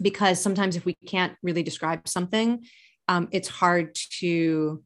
because 0.00 0.40
sometimes 0.40 0.76
if 0.76 0.84
we 0.84 0.94
can't 1.06 1.34
really 1.42 1.62
describe 1.62 2.08
something 2.08 2.64
um, 3.06 3.28
it's 3.32 3.48
hard 3.48 3.94
to 4.20 4.82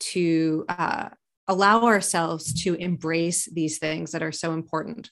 to 0.00 0.64
uh, 0.68 1.08
allow 1.46 1.84
ourselves 1.84 2.52
to 2.64 2.74
embrace 2.74 3.48
these 3.52 3.78
things 3.78 4.10
that 4.10 4.22
are 4.22 4.32
so 4.32 4.52
important 4.52 5.10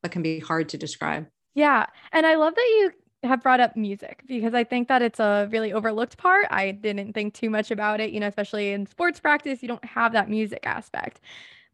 but 0.00 0.12
can 0.12 0.22
be 0.22 0.38
hard 0.38 0.68
to 0.68 0.78
describe. 0.78 1.26
Yeah. 1.54 1.86
And 2.12 2.24
i 2.24 2.36
love 2.36 2.54
that 2.54 2.70
you 2.76 2.92
have 3.24 3.42
brought 3.42 3.60
up 3.60 3.76
music 3.76 4.22
because 4.26 4.54
I 4.54 4.64
think 4.64 4.88
that 4.88 5.02
it's 5.02 5.18
a 5.18 5.48
really 5.50 5.72
overlooked 5.72 6.16
part. 6.16 6.46
I 6.50 6.70
didn't 6.70 7.12
think 7.12 7.34
too 7.34 7.50
much 7.50 7.70
about 7.70 8.00
it, 8.00 8.10
you 8.10 8.20
know, 8.20 8.28
especially 8.28 8.72
in 8.72 8.86
sports 8.86 9.18
practice, 9.18 9.62
you 9.62 9.68
don't 9.68 9.84
have 9.84 10.12
that 10.12 10.30
music 10.30 10.64
aspect. 10.64 11.20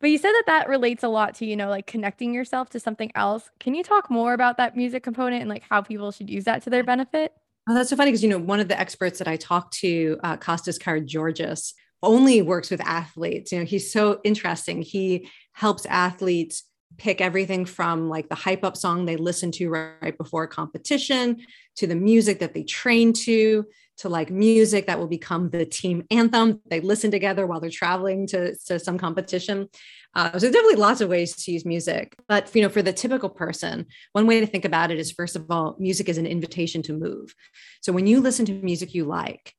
But 0.01 0.11
you 0.11 0.19
said 0.19 0.33
that 0.33 0.45
that 0.47 0.69
relates 0.69 1.03
a 1.03 1.09
lot 1.09 1.35
to, 1.37 1.47
you 1.47 1.57
know, 1.57 1.69
like 1.69 1.87
connecting 1.87 2.35
yourself 2.35 2.71
to 2.71 2.81
something 2.81 3.11
else. 3.15 3.51
Can 3.61 3.75
you 3.75 3.83
talk 3.83 4.11
more 4.11 4.35
about 4.35 4.57
that 4.57 4.77
music 4.77 5.03
component 5.03 5.41
and 5.41 5.49
like 5.49 5.63
how 5.69 5.83
people 5.83 6.13
should 6.13 6.31
use 6.31 6.45
that 6.45 6.63
to 6.65 6.71
their 6.71 6.85
benefit? 6.85 7.33
Oh, 7.69 7.75
that's 7.75 7.91
so 7.91 7.97
funny 7.97 8.11
because, 8.11 8.23
you 8.23 8.29
know, 8.29 8.39
one 8.39 8.61
of 8.61 8.69
the 8.69 8.79
experts 8.79 9.19
that 9.19 9.29
I 9.29 9.37
talked 9.37 9.75
to, 9.79 10.19
uh, 10.23 10.37
Costas 10.37 10.79
Karageorghis, 10.79 11.73
only 12.03 12.43
works 12.43 12.71
with 12.71 12.83
athletes. 12.83 13.53
You 13.53 13.61
know, 13.61 13.65
he's 13.65 13.91
so 13.91 14.21
interesting. 14.25 14.83
He 14.83 15.31
helps 15.53 15.87
athletes 15.87 16.65
pick 16.97 17.21
everything 17.21 17.65
from 17.65 18.09
like 18.09 18.29
the 18.29 18.35
hype 18.35 18.65
up 18.65 18.77
song 18.77 19.05
they 19.05 19.17
listen 19.17 19.51
to 19.53 19.69
right 19.69 20.17
before 20.17 20.45
a 20.45 20.49
competition 20.49 21.45
to 21.77 21.87
the 21.87 21.95
music 21.95 22.39
that 22.41 22.55
they 22.55 22.63
train 22.63 23.13
to 23.13 23.65
to 23.97 24.09
like 24.09 24.31
music 24.31 24.87
that 24.87 24.99
will 24.99 25.07
become 25.07 25.51
the 25.51 25.65
team 25.65 26.05
anthem 26.11 26.61
they 26.69 26.81
listen 26.81 27.11
together 27.11 27.47
while 27.47 27.61
they're 27.61 27.71
traveling 27.71 28.27
to, 28.27 28.57
to 28.67 28.79
some 28.79 28.99
competition. 28.99 29.69
Uh, 30.17 30.39
so 30.39 30.51
definitely 30.51 30.77
lots 30.77 31.01
of 31.01 31.09
ways 31.09 31.35
to 31.35 31.51
use 31.51 31.65
music. 31.65 32.15
But 32.29 32.55
you 32.55 32.63
know 32.63 32.69
for 32.69 32.83
the 32.83 32.93
typical 32.93 33.29
person 33.29 33.87
one 34.13 34.27
way 34.27 34.41
to 34.41 34.47
think 34.47 34.65
about 34.65 34.91
it 34.91 34.99
is 34.99 35.13
first 35.13 35.37
of 35.37 35.51
all 35.51 35.77
music 35.79 36.09
is 36.09 36.19
an 36.19 36.27
invitation 36.27 36.83
to 36.83 36.93
move. 36.93 37.35
So 37.83 37.93
when 37.93 38.07
you 38.07 38.21
listen 38.21 38.47
to 38.47 38.53
music 38.53 38.95
you 38.95 39.05
like 39.05 39.55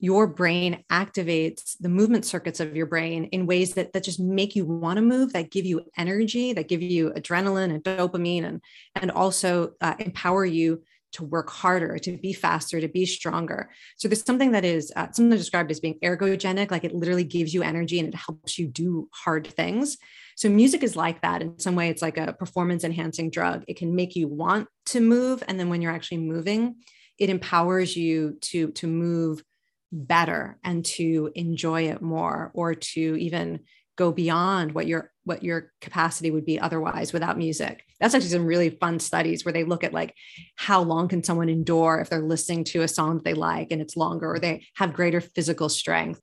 your 0.00 0.26
brain 0.26 0.82
activates 0.90 1.76
the 1.78 1.88
movement 1.88 2.24
circuits 2.24 2.58
of 2.58 2.74
your 2.74 2.86
brain 2.86 3.24
in 3.24 3.46
ways 3.46 3.74
that, 3.74 3.92
that 3.92 4.02
just 4.02 4.18
make 4.18 4.56
you 4.56 4.64
want 4.64 4.96
to 4.96 5.02
move 5.02 5.32
that 5.34 5.50
give 5.50 5.66
you 5.66 5.82
energy 5.96 6.54
that 6.54 6.68
give 6.68 6.82
you 6.82 7.10
adrenaline 7.10 7.72
and 7.72 7.84
dopamine 7.84 8.44
and, 8.44 8.62
and 8.96 9.10
also 9.10 9.72
uh, 9.82 9.94
empower 9.98 10.44
you 10.44 10.82
to 11.12 11.24
work 11.24 11.50
harder 11.50 11.98
to 11.98 12.16
be 12.16 12.32
faster 12.32 12.80
to 12.80 12.88
be 12.88 13.04
stronger. 13.04 13.68
So 13.96 14.08
there's 14.08 14.24
something 14.24 14.52
that 14.52 14.64
is 14.64 14.92
uh, 14.96 15.10
something 15.12 15.36
described 15.36 15.70
as 15.70 15.80
being 15.80 15.98
ergogenic 16.02 16.70
like 16.70 16.84
it 16.84 16.94
literally 16.94 17.24
gives 17.24 17.52
you 17.52 17.62
energy 17.62 17.98
and 17.98 18.08
it 18.08 18.14
helps 18.14 18.58
you 18.58 18.68
do 18.68 19.08
hard 19.12 19.46
things. 19.46 19.98
So 20.36 20.48
music 20.48 20.82
is 20.82 20.96
like 20.96 21.20
that. 21.22 21.42
In 21.42 21.58
some 21.58 21.74
way 21.74 21.90
it's 21.90 22.00
like 22.00 22.16
a 22.16 22.32
performance 22.32 22.84
enhancing 22.84 23.30
drug. 23.30 23.64
It 23.68 23.76
can 23.76 23.94
make 23.94 24.16
you 24.16 24.28
want 24.28 24.68
to 24.86 25.00
move 25.00 25.42
and 25.46 25.60
then 25.60 25.68
when 25.68 25.82
you're 25.82 25.92
actually 25.92 26.18
moving 26.18 26.76
it 27.18 27.28
empowers 27.28 27.94
you 27.96 28.38
to 28.40 28.70
to 28.72 28.86
move 28.86 29.44
better 29.92 30.58
and 30.62 30.84
to 30.84 31.30
enjoy 31.34 31.88
it 31.88 32.00
more 32.00 32.50
or 32.54 32.74
to 32.74 33.16
even 33.16 33.60
go 33.96 34.12
beyond 34.12 34.72
what 34.72 34.86
your 34.86 35.12
what 35.24 35.42
your 35.42 35.72
capacity 35.80 36.30
would 36.30 36.46
be 36.46 36.58
otherwise 36.58 37.12
without 37.12 37.36
music. 37.36 37.84
That's 38.00 38.14
actually 38.14 38.30
some 38.30 38.46
really 38.46 38.70
fun 38.70 38.98
studies 38.98 39.44
where 39.44 39.52
they 39.52 39.64
look 39.64 39.84
at 39.84 39.92
like 39.92 40.14
how 40.56 40.80
long 40.80 41.06
can 41.08 41.22
someone 41.22 41.50
endure 41.50 42.00
if 42.00 42.08
they're 42.08 42.22
listening 42.22 42.64
to 42.64 42.80
a 42.80 42.88
song 42.88 43.16
that 43.16 43.24
they 43.24 43.34
like 43.34 43.70
and 43.70 43.82
it's 43.82 43.98
longer 43.98 44.32
or 44.32 44.38
they 44.38 44.64
have 44.76 44.94
greater 44.94 45.20
physical 45.20 45.68
strength. 45.68 46.20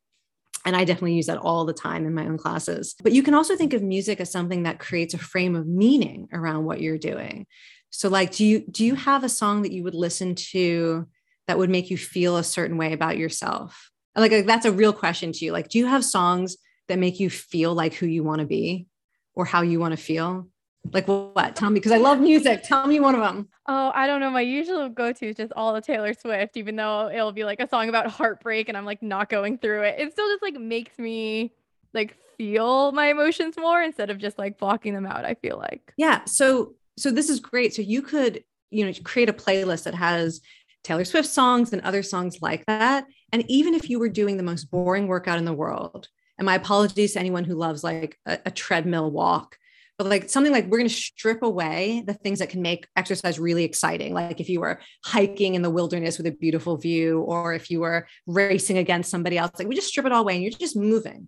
And 0.65 0.75
i 0.75 0.83
definitely 0.86 1.13
use 1.13 1.27
that 1.27 1.38
all 1.38 1.65
the 1.65 1.74
time 1.74 2.07
in 2.07 2.15
my 2.15 2.25
own 2.25 2.38
classes. 2.38 2.95
But 3.03 3.12
you 3.12 3.21
can 3.21 3.36
also 3.36 3.55
think 3.55 3.74
of 3.74 3.83
music 3.83 4.19
as 4.19 4.31
something 4.31 4.63
that 4.63 4.79
creates 4.79 5.13
a 5.13 5.19
frame 5.19 5.55
of 5.55 5.67
meaning 5.67 6.29
around 6.33 6.65
what 6.65 6.81
you're 6.81 6.97
doing. 6.97 7.45
So 7.91 8.09
like 8.09 8.31
do 8.31 8.43
you 8.43 8.65
do 8.71 8.83
you 8.83 8.95
have 8.95 9.24
a 9.24 9.29
song 9.29 9.62
that 9.62 9.71
you 9.71 9.83
would 9.83 9.95
listen 9.95 10.33
to 10.33 11.07
that 11.47 11.57
would 11.57 11.69
make 11.69 11.89
you 11.89 11.97
feel 11.97 12.37
a 12.37 12.43
certain 12.43 12.77
way 12.77 12.93
about 12.93 13.17
yourself? 13.17 13.91
Like, 14.15 14.31
like 14.31 14.45
that's 14.45 14.65
a 14.65 14.71
real 14.71 14.93
question 14.93 15.31
to 15.31 15.45
you. 15.45 15.51
Like, 15.51 15.69
do 15.69 15.77
you 15.77 15.85
have 15.85 16.03
songs 16.03 16.57
that 16.87 16.99
make 16.99 17.19
you 17.19 17.29
feel 17.29 17.73
like 17.73 17.93
who 17.93 18.05
you 18.05 18.23
want 18.23 18.39
to 18.39 18.45
be 18.45 18.87
or 19.33 19.45
how 19.45 19.61
you 19.61 19.79
want 19.79 19.91
to 19.91 19.97
feel? 19.97 20.47
Like 20.91 21.07
what? 21.07 21.55
Tell 21.55 21.69
me 21.69 21.75
because 21.75 21.91
I 21.91 21.97
love 21.97 22.19
music. 22.19 22.63
Tell 22.63 22.87
me 22.87 22.99
one 22.99 23.15
of 23.15 23.21
them. 23.21 23.49
Oh, 23.67 23.91
I 23.93 24.07
don't 24.07 24.21
know. 24.21 24.29
My 24.29 24.41
usual 24.41 24.87
go-to 24.89 25.27
is 25.27 25.35
just 25.35 25.51
all 25.53 25.73
the 25.73 25.81
Taylor 25.81 26.13
Swift, 26.13 26.55
even 26.55 26.75
though 26.75 27.09
it'll 27.09 27.33
be 27.33 27.43
like 27.43 27.59
a 27.59 27.67
song 27.67 27.89
about 27.89 28.07
heartbreak 28.07 28.69
and 28.69 28.77
I'm 28.77 28.85
like 28.85 29.03
not 29.03 29.29
going 29.29 29.57
through 29.57 29.83
it. 29.83 29.99
It 29.99 30.11
still 30.13 30.27
just 30.29 30.41
like 30.41 30.55
makes 30.55 30.97
me 30.97 31.51
like 31.93 32.15
feel 32.37 32.91
my 32.91 33.07
emotions 33.07 33.55
more 33.57 33.81
instead 33.81 34.09
of 34.09 34.17
just 34.17 34.37
like 34.37 34.57
blocking 34.57 34.93
them 34.93 35.05
out, 35.05 35.25
I 35.25 35.33
feel 35.35 35.57
like. 35.57 35.93
Yeah. 35.97 36.23
So 36.25 36.75
so 36.97 37.11
this 37.11 37.29
is 37.29 37.39
great. 37.39 37.73
So 37.75 37.81
you 37.81 38.01
could, 38.01 38.43
you 38.71 38.85
know, 38.85 38.93
create 39.03 39.29
a 39.29 39.33
playlist 39.33 39.83
that 39.83 39.95
has 39.95 40.41
Taylor 40.84 41.05
Swift 41.05 41.27
songs 41.27 41.74
and 41.74 41.81
other 41.81 42.03
songs 42.03 42.39
like 42.41 42.65
that. 42.65 43.05
And 43.31 43.43
even 43.50 43.74
if 43.74 43.89
you 43.89 44.00
were 44.00 44.10
doing 44.10 44.38
the 44.38 44.43
most 44.43 44.72
boring 44.72 45.07
workout 45.07 45.38
in 45.38 45.46
the 45.46 45.53
world, 45.53 46.07
and 46.38 46.46
my 46.46 46.55
apologies 46.55 47.13
to 47.13 47.19
anyone 47.19 47.43
who 47.43 47.55
loves 47.55 47.84
like 47.84 48.17
a, 48.25 48.39
a 48.46 48.51
treadmill 48.51 49.12
walk, 49.12 49.57
but 49.98 50.07
like 50.07 50.29
something 50.29 50.53
like 50.53 50.65
we're 50.65 50.77
going 50.77 50.89
to 50.89 50.93
strip 50.93 51.41
away 51.41 52.03
the 52.05 52.13
things 52.13 52.39
that 52.39 52.50
can 52.50 52.62
make 52.62 52.88
exercise 52.96 53.39
really 53.39 53.63
exciting. 53.63 54.13
Like 54.13 54.39
if 54.39 54.48
you 54.48 54.60
were 54.60 54.79
hiking 55.03 55.55
in 55.55 55.63
the 55.63 55.72
wilderness 55.72 56.17
with 56.17 56.27
a 56.27 56.31
beautiful 56.31 56.77
view, 56.77 57.22
or 57.22 57.53
if 57.53 57.72
you 57.72 57.79
were 57.79 58.07
racing 58.27 58.77
against 58.77 59.10
somebody 59.10 59.38
else, 59.38 59.51
like 59.57 59.67
we 59.67 59.75
just 59.75 59.88
strip 59.88 60.05
it 60.05 60.12
all 60.12 60.22
away 60.22 60.36
and 60.36 60.43
you're 60.43 60.51
just 60.51 60.75
moving. 60.75 61.27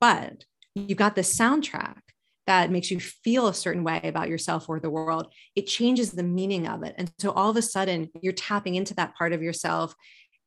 But 0.00 0.44
you've 0.74 0.98
got 0.98 1.14
this 1.14 1.38
soundtrack 1.38 1.98
that 2.46 2.70
makes 2.70 2.90
you 2.90 3.00
feel 3.00 3.48
a 3.48 3.54
certain 3.54 3.84
way 3.84 4.00
about 4.04 4.28
yourself 4.28 4.68
or 4.68 4.78
the 4.78 4.90
world, 4.90 5.32
it 5.54 5.66
changes 5.66 6.12
the 6.12 6.22
meaning 6.22 6.66
of 6.66 6.82
it. 6.82 6.94
And 6.96 7.10
so 7.18 7.32
all 7.32 7.50
of 7.50 7.56
a 7.56 7.62
sudden, 7.62 8.08
you're 8.22 8.32
tapping 8.32 8.76
into 8.76 8.94
that 8.94 9.16
part 9.16 9.32
of 9.32 9.42
yourself. 9.42 9.94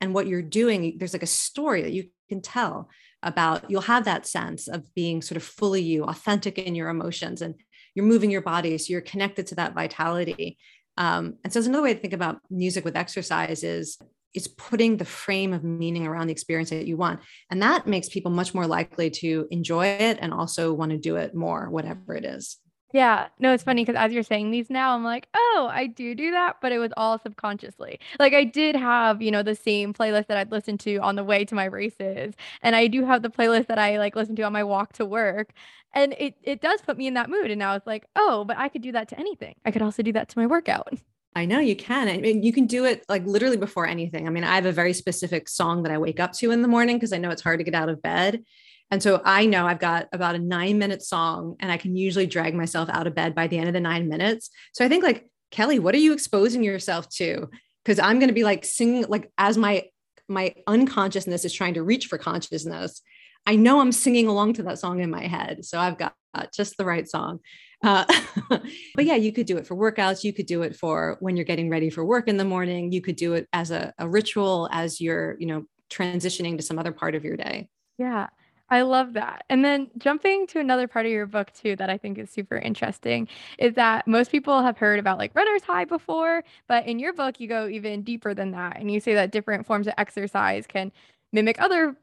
And 0.01 0.13
what 0.13 0.27
you're 0.27 0.41
doing, 0.41 0.97
there's 0.97 1.13
like 1.13 1.23
a 1.23 1.27
story 1.27 1.81
that 1.81 1.91
you 1.91 2.09
can 2.29 2.41
tell 2.41 2.89
about, 3.21 3.69
you'll 3.69 3.81
have 3.81 4.05
that 4.05 4.25
sense 4.25 4.67
of 4.69 4.93
being 4.95 5.21
sort 5.21 5.35
of 5.35 5.43
fully 5.43 5.81
you, 5.81 6.05
authentic 6.05 6.57
in 6.57 6.73
your 6.73 6.87
emotions, 6.89 7.41
and 7.41 7.55
you're 7.95 8.05
moving 8.05 8.31
your 8.31 8.41
body. 8.41 8.77
So 8.77 8.91
you're 8.91 9.01
connected 9.01 9.47
to 9.47 9.55
that 9.55 9.73
vitality. 9.73 10.57
Um, 10.95 11.35
and 11.43 11.51
so, 11.51 11.59
it's 11.59 11.67
another 11.67 11.83
way 11.83 11.93
to 11.93 11.99
think 11.99 12.13
about 12.13 12.39
music 12.49 12.85
with 12.85 12.95
exercise 12.95 13.63
is 13.63 13.97
it's 14.33 14.47
putting 14.47 14.97
the 14.97 15.05
frame 15.05 15.53
of 15.53 15.63
meaning 15.63 16.05
around 16.05 16.27
the 16.27 16.33
experience 16.33 16.69
that 16.69 16.87
you 16.87 16.97
want. 16.97 17.19
And 17.49 17.61
that 17.61 17.87
makes 17.87 18.09
people 18.09 18.31
much 18.31 18.53
more 18.53 18.67
likely 18.67 19.09
to 19.09 19.47
enjoy 19.51 19.87
it 19.87 20.19
and 20.21 20.33
also 20.33 20.73
want 20.73 20.91
to 20.91 20.97
do 20.97 21.15
it 21.15 21.33
more, 21.33 21.69
whatever 21.69 22.15
it 22.15 22.25
is. 22.25 22.57
Yeah, 22.91 23.27
no, 23.37 23.53
it's 23.53 23.63
funny 23.63 23.85
because 23.85 23.99
as 23.99 24.11
you're 24.13 24.23
saying 24.23 24.49
these 24.49 24.71
now, 24.71 24.95
I'm 24.95 25.03
like, 25.03 25.27
oh, 25.35 25.69
I 25.71 25.85
do 25.85 26.15
do 26.15 26.31
that, 26.31 26.55
but 26.59 26.71
it 26.71 26.79
was 26.79 26.91
all 26.97 27.19
subconsciously. 27.19 27.99
Like 28.17 28.33
I 28.33 28.43
did 28.43 28.75
have, 28.75 29.21
you 29.21 29.29
know, 29.29 29.43
the 29.43 29.53
same 29.53 29.93
playlist 29.93 30.25
that 30.27 30.37
I'd 30.37 30.51
listen 30.51 30.77
to 30.79 30.97
on 30.97 31.15
the 31.15 31.23
way 31.23 31.45
to 31.45 31.53
my 31.53 31.65
races, 31.65 32.33
and 32.63 32.75
I 32.75 32.87
do 32.87 33.05
have 33.05 33.21
the 33.21 33.29
playlist 33.29 33.67
that 33.67 33.77
I 33.77 33.99
like 33.99 34.15
listen 34.15 34.35
to 34.37 34.41
on 34.43 34.53
my 34.53 34.63
walk 34.63 34.93
to 34.93 35.05
work, 35.05 35.53
and 35.93 36.15
it 36.17 36.35
it 36.41 36.61
does 36.61 36.81
put 36.81 36.97
me 36.97 37.05
in 37.05 37.13
that 37.13 37.29
mood. 37.29 37.51
And 37.51 37.59
now 37.59 37.75
it's 37.75 37.85
like, 37.85 38.07
oh, 38.15 38.43
but 38.43 38.57
I 38.57 38.69
could 38.69 38.81
do 38.81 38.91
that 38.93 39.07
to 39.09 39.19
anything. 39.19 39.53
I 39.65 39.69
could 39.71 39.83
also 39.83 40.01
do 40.01 40.13
that 40.13 40.29
to 40.29 40.39
my 40.39 40.47
workout. 40.47 40.93
I 41.35 41.45
know 41.45 41.59
you 41.59 41.75
can. 41.75 42.07
I 42.07 42.17
mean, 42.17 42.43
you 42.43 42.51
can 42.51 42.65
do 42.65 42.85
it 42.85 43.05
like 43.07 43.25
literally 43.25 43.57
before 43.57 43.87
anything. 43.87 44.27
I 44.27 44.31
mean, 44.31 44.43
I 44.43 44.55
have 44.55 44.65
a 44.65 44.71
very 44.71 44.93
specific 44.93 45.47
song 45.47 45.83
that 45.83 45.91
I 45.91 45.97
wake 45.97 46.19
up 46.19 46.33
to 46.33 46.51
in 46.51 46.61
the 46.61 46.67
morning 46.67 46.97
because 46.97 47.13
I 47.13 47.17
know 47.17 47.29
it's 47.29 47.43
hard 47.43 47.59
to 47.59 47.63
get 47.63 47.75
out 47.75 47.89
of 47.89 48.01
bed. 48.01 48.43
And 48.91 49.03
so 49.03 49.21
I 49.23 49.45
know 49.45 49.67
I've 49.67 49.79
got 49.79 50.07
about 50.11 50.35
a 50.35 50.39
nine 50.39 50.79
minute 50.79 51.03
song 51.03 51.55
and 51.59 51.71
I 51.71 51.77
can 51.77 51.95
usually 51.95 52.25
drag 52.25 52.55
myself 52.55 52.89
out 52.89 53.05
of 53.05 53.13
bed 53.13 53.35
by 53.35 53.47
the 53.47 53.57
end 53.57 53.67
of 53.67 53.73
the 53.73 53.79
nine 53.79 54.09
minutes. 54.09 54.49
So 54.73 54.83
I 54.83 54.89
think, 54.89 55.03
like, 55.03 55.29
Kelly, 55.51 55.77
what 55.77 55.93
are 55.93 55.99
you 55.99 56.13
exposing 56.13 56.63
yourself 56.63 57.07
to? 57.09 57.49
Because 57.83 57.99
I'm 57.99 58.17
going 58.17 58.29
to 58.29 58.33
be 58.33 58.43
like 58.43 58.65
singing, 58.65 59.05
like, 59.07 59.31
as 59.37 59.57
my 59.57 59.85
my 60.27 60.53
unconsciousness 60.67 61.43
is 61.43 61.53
trying 61.53 61.73
to 61.73 61.83
reach 61.83 62.05
for 62.05 62.17
consciousness, 62.17 63.01
I 63.45 63.55
know 63.55 63.79
I'm 63.79 63.91
singing 63.91 64.27
along 64.27 64.53
to 64.53 64.63
that 64.63 64.79
song 64.79 64.99
in 64.99 65.09
my 65.09 65.25
head. 65.25 65.65
So 65.65 65.79
I've 65.79 65.97
got 65.97 66.13
just 66.53 66.77
the 66.77 66.85
right 66.85 67.09
song. 67.09 67.39
Uh, 67.83 68.05
but 68.49 69.05
yeah, 69.05 69.15
you 69.15 69.31
could 69.31 69.45
do 69.45 69.57
it 69.57 69.65
for 69.65 69.75
workouts. 69.75 70.23
You 70.23 70.33
could 70.33 70.45
do 70.45 70.61
it 70.63 70.75
for 70.75 71.17
when 71.19 71.35
you're 71.35 71.45
getting 71.45 71.69
ready 71.69 71.89
for 71.89 72.05
work 72.05 72.27
in 72.27 72.37
the 72.37 72.45
morning. 72.45 72.91
You 72.91 73.01
could 73.01 73.15
do 73.15 73.33
it 73.33 73.47
as 73.53 73.71
a, 73.71 73.93
a 73.97 74.07
ritual 74.07 74.69
as 74.71 74.99
you're, 74.99 75.37
you 75.39 75.47
know, 75.47 75.63
transitioning 75.89 76.57
to 76.57 76.63
some 76.63 76.77
other 76.77 76.91
part 76.91 77.15
of 77.15 77.23
your 77.23 77.37
day. 77.37 77.69
Yeah. 77.97 78.27
I 78.71 78.83
love 78.83 79.13
that. 79.13 79.45
And 79.49 79.65
then 79.65 79.89
jumping 79.97 80.45
to 80.47 80.59
another 80.59 80.87
part 80.87 81.07
of 81.07 81.11
your 81.11 81.25
book 81.25 81.51
too 81.53 81.75
that 81.77 81.89
I 81.89 81.97
think 81.97 82.19
is 82.19 82.29
super 82.29 82.55
interesting 82.55 83.27
is 83.57 83.73
that 83.73 84.07
most 84.07 84.31
people 84.31 84.61
have 84.61 84.77
heard 84.77 84.99
about 84.99 85.17
like 85.17 85.33
runner's 85.33 85.63
high 85.63 85.85
before, 85.85 86.43
but 86.67 86.85
in 86.85 86.99
your 86.99 87.13
book 87.13 87.39
you 87.39 87.47
go 87.47 87.67
even 87.67 88.03
deeper 88.03 88.35
than 88.35 88.51
that 88.51 88.77
and 88.79 88.91
you 88.91 88.99
say 88.99 89.15
that 89.15 89.31
different 89.31 89.65
forms 89.65 89.87
of 89.87 89.95
exercise 89.97 90.67
can 90.67 90.91
mimic 91.31 91.59
other 91.59 91.95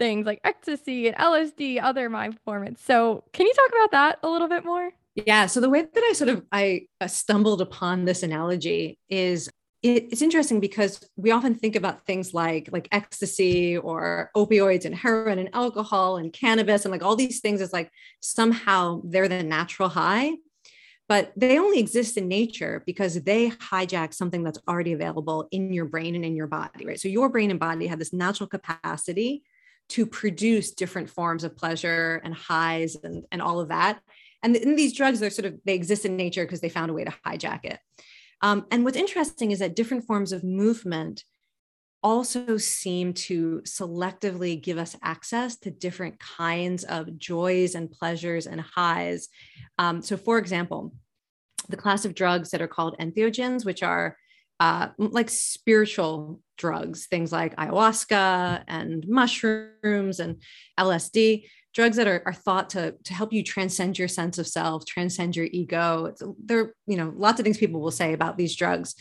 things 0.00 0.26
like 0.26 0.40
ecstasy 0.42 1.06
and 1.06 1.16
LSD, 1.16 1.80
other 1.80 2.08
mind 2.08 2.34
performance. 2.34 2.82
So, 2.82 3.22
can 3.32 3.46
you 3.46 3.52
talk 3.52 3.68
about 3.68 3.90
that 3.92 4.18
a 4.22 4.28
little 4.28 4.48
bit 4.48 4.64
more? 4.64 4.90
Yeah. 5.26 5.46
So 5.46 5.60
the 5.60 5.70
way 5.70 5.82
that 5.82 6.04
I 6.04 6.12
sort 6.12 6.30
of 6.30 6.44
I 6.52 6.82
uh, 7.00 7.06
stumbled 7.06 7.60
upon 7.60 8.04
this 8.04 8.22
analogy 8.22 8.98
is 9.08 9.50
it's 9.82 10.20
interesting 10.20 10.60
because 10.60 11.08
we 11.16 11.30
often 11.30 11.54
think 11.54 11.74
about 11.74 12.04
things 12.04 12.34
like 12.34 12.68
like 12.70 12.86
ecstasy 12.92 13.78
or 13.78 14.30
opioids 14.36 14.84
and 14.84 14.94
heroin 14.94 15.38
and 15.38 15.48
alcohol 15.54 16.18
and 16.18 16.32
cannabis 16.32 16.84
and 16.84 16.92
like 16.92 17.02
all 17.02 17.16
these 17.16 17.40
things 17.40 17.60
as 17.62 17.72
like 17.72 17.90
somehow 18.20 19.00
they're 19.04 19.28
the 19.28 19.42
natural 19.42 19.88
high 19.88 20.32
but 21.08 21.32
they 21.34 21.58
only 21.58 21.80
exist 21.80 22.16
in 22.18 22.28
nature 22.28 22.84
because 22.86 23.14
they 23.22 23.50
hijack 23.50 24.12
something 24.12 24.44
that's 24.44 24.60
already 24.68 24.92
available 24.92 25.48
in 25.50 25.72
your 25.72 25.86
brain 25.86 26.14
and 26.14 26.26
in 26.26 26.36
your 26.36 26.46
body 26.46 26.84
right 26.84 27.00
so 27.00 27.08
your 27.08 27.30
brain 27.30 27.50
and 27.50 27.58
body 27.58 27.86
have 27.86 27.98
this 27.98 28.12
natural 28.12 28.48
capacity 28.48 29.42
to 29.88 30.04
produce 30.04 30.72
different 30.72 31.08
forms 31.08 31.42
of 31.42 31.56
pleasure 31.56 32.20
and 32.22 32.34
highs 32.34 32.96
and, 33.02 33.24
and 33.32 33.40
all 33.40 33.60
of 33.60 33.68
that 33.68 34.00
and 34.42 34.56
in 34.56 34.76
these 34.76 34.94
drugs, 34.94 35.20
they're 35.20 35.30
sort 35.30 35.46
of 35.46 35.58
they 35.64 35.74
exist 35.74 36.04
in 36.04 36.16
nature 36.16 36.44
because 36.44 36.60
they 36.60 36.68
found 36.68 36.90
a 36.90 36.94
way 36.94 37.04
to 37.04 37.14
hijack 37.26 37.64
it. 37.64 37.78
Um, 38.42 38.66
and 38.70 38.84
what's 38.84 38.96
interesting 38.96 39.50
is 39.50 39.58
that 39.58 39.76
different 39.76 40.06
forms 40.06 40.32
of 40.32 40.44
movement 40.44 41.24
also 42.02 42.56
seem 42.56 43.12
to 43.12 43.60
selectively 43.66 44.60
give 44.60 44.78
us 44.78 44.96
access 45.02 45.58
to 45.58 45.70
different 45.70 46.18
kinds 46.18 46.84
of 46.84 47.18
joys 47.18 47.74
and 47.74 47.90
pleasures 47.90 48.46
and 48.46 48.60
highs. 48.60 49.28
Um, 49.78 50.00
so, 50.00 50.16
for 50.16 50.38
example, 50.38 50.94
the 51.68 51.76
class 51.76 52.04
of 52.04 52.14
drugs 52.14 52.50
that 52.50 52.62
are 52.62 52.68
called 52.68 52.96
entheogens, 52.98 53.64
which 53.66 53.82
are 53.82 54.16
uh, 54.60 54.88
like 54.98 55.30
spiritual 55.30 56.40
drugs, 56.58 57.06
things 57.06 57.32
like 57.32 57.56
ayahuasca 57.56 58.64
and 58.66 59.06
mushrooms 59.08 60.20
and 60.20 60.42
LSD, 60.78 61.44
drugs 61.74 61.96
that 61.96 62.08
are, 62.08 62.22
are 62.26 62.32
thought 62.32 62.70
to, 62.70 62.94
to 63.04 63.14
help 63.14 63.32
you 63.32 63.42
transcend 63.42 63.98
your 63.98 64.08
sense 64.08 64.38
of 64.38 64.46
self, 64.46 64.84
transcend 64.86 65.36
your 65.36 65.46
ego. 65.46 66.12
There, 66.44 66.74
you 66.86 66.96
know, 66.96 67.12
lots 67.16 67.38
of 67.38 67.44
things 67.44 67.58
people 67.58 67.80
will 67.80 67.90
say 67.90 68.12
about 68.12 68.36
these 68.36 68.56
drugs. 68.56 68.94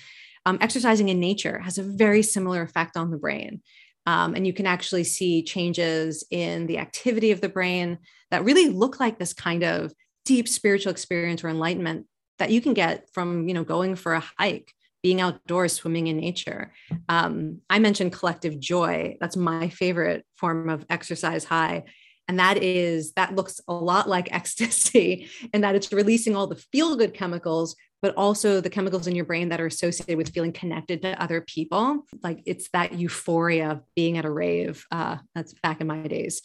Um, 0.45 0.57
exercising 0.61 1.09
in 1.09 1.19
nature 1.19 1.59
has 1.59 1.77
a 1.77 1.83
very 1.83 2.21
similar 2.21 2.61
effect 2.61 2.95
on 2.95 3.11
the 3.11 3.17
brain. 3.17 3.61
Um, 4.05 4.33
and 4.33 4.47
you 4.47 4.53
can 4.53 4.65
actually 4.65 5.03
see 5.03 5.43
changes 5.43 6.23
in 6.31 6.67
the 6.67 6.79
activity 6.79 7.31
of 7.31 7.41
the 7.41 7.49
brain 7.49 7.99
that 8.31 8.43
really 8.43 8.69
look 8.69 8.99
like 8.99 9.19
this 9.19 9.33
kind 9.33 9.63
of 9.63 9.93
deep 10.25 10.47
spiritual 10.47 10.91
experience 10.91 11.43
or 11.43 11.49
enlightenment 11.49 12.05
that 12.39 12.51
you 12.51 12.61
can 12.61 12.73
get 12.73 13.09
from 13.13 13.47
you 13.47 13.53
know 13.53 13.63
going 13.63 13.95
for 13.95 14.13
a 14.13 14.23
hike 14.37 14.73
being 15.01 15.21
outdoors 15.21 15.73
swimming 15.73 16.07
in 16.07 16.17
nature 16.17 16.73
um, 17.07 17.59
i 17.69 17.79
mentioned 17.79 18.13
collective 18.13 18.59
joy 18.59 19.17
that's 19.19 19.35
my 19.35 19.69
favorite 19.69 20.25
form 20.37 20.69
of 20.69 20.85
exercise 20.89 21.43
high 21.43 21.83
and 22.29 22.39
that 22.39 22.63
is 22.63 23.11
that 23.13 23.35
looks 23.35 23.59
a 23.67 23.73
lot 23.73 24.07
like 24.07 24.31
ecstasy 24.33 25.29
and 25.53 25.63
that 25.63 25.75
it's 25.75 25.91
releasing 25.91 26.35
all 26.35 26.47
the 26.47 26.55
feel 26.55 26.95
good 26.95 27.13
chemicals 27.13 27.75
but 28.01 28.15
also 28.15 28.61
the 28.61 28.69
chemicals 28.69 29.07
in 29.07 29.15
your 29.15 29.25
brain 29.25 29.49
that 29.49 29.59
are 29.59 29.65
associated 29.65 30.15
with 30.15 30.33
feeling 30.33 30.53
connected 30.53 31.01
to 31.01 31.21
other 31.21 31.41
people 31.41 32.05
like 32.23 32.41
it's 32.45 32.69
that 32.71 32.93
euphoria 32.93 33.71
of 33.71 33.81
being 33.93 34.17
at 34.17 34.23
a 34.23 34.31
rave 34.31 34.85
uh, 34.91 35.17
that's 35.35 35.53
back 35.61 35.81
in 35.81 35.87
my 35.87 36.07
days 36.07 36.41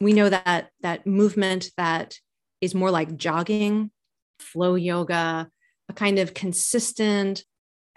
we 0.00 0.12
know 0.12 0.28
that 0.28 0.70
that 0.80 1.06
movement 1.06 1.70
that 1.76 2.18
is 2.60 2.74
more 2.74 2.90
like 2.90 3.16
jogging 3.16 3.90
flow 4.38 4.74
yoga, 4.74 5.48
a 5.88 5.92
kind 5.92 6.18
of 6.18 6.34
consistent 6.34 7.44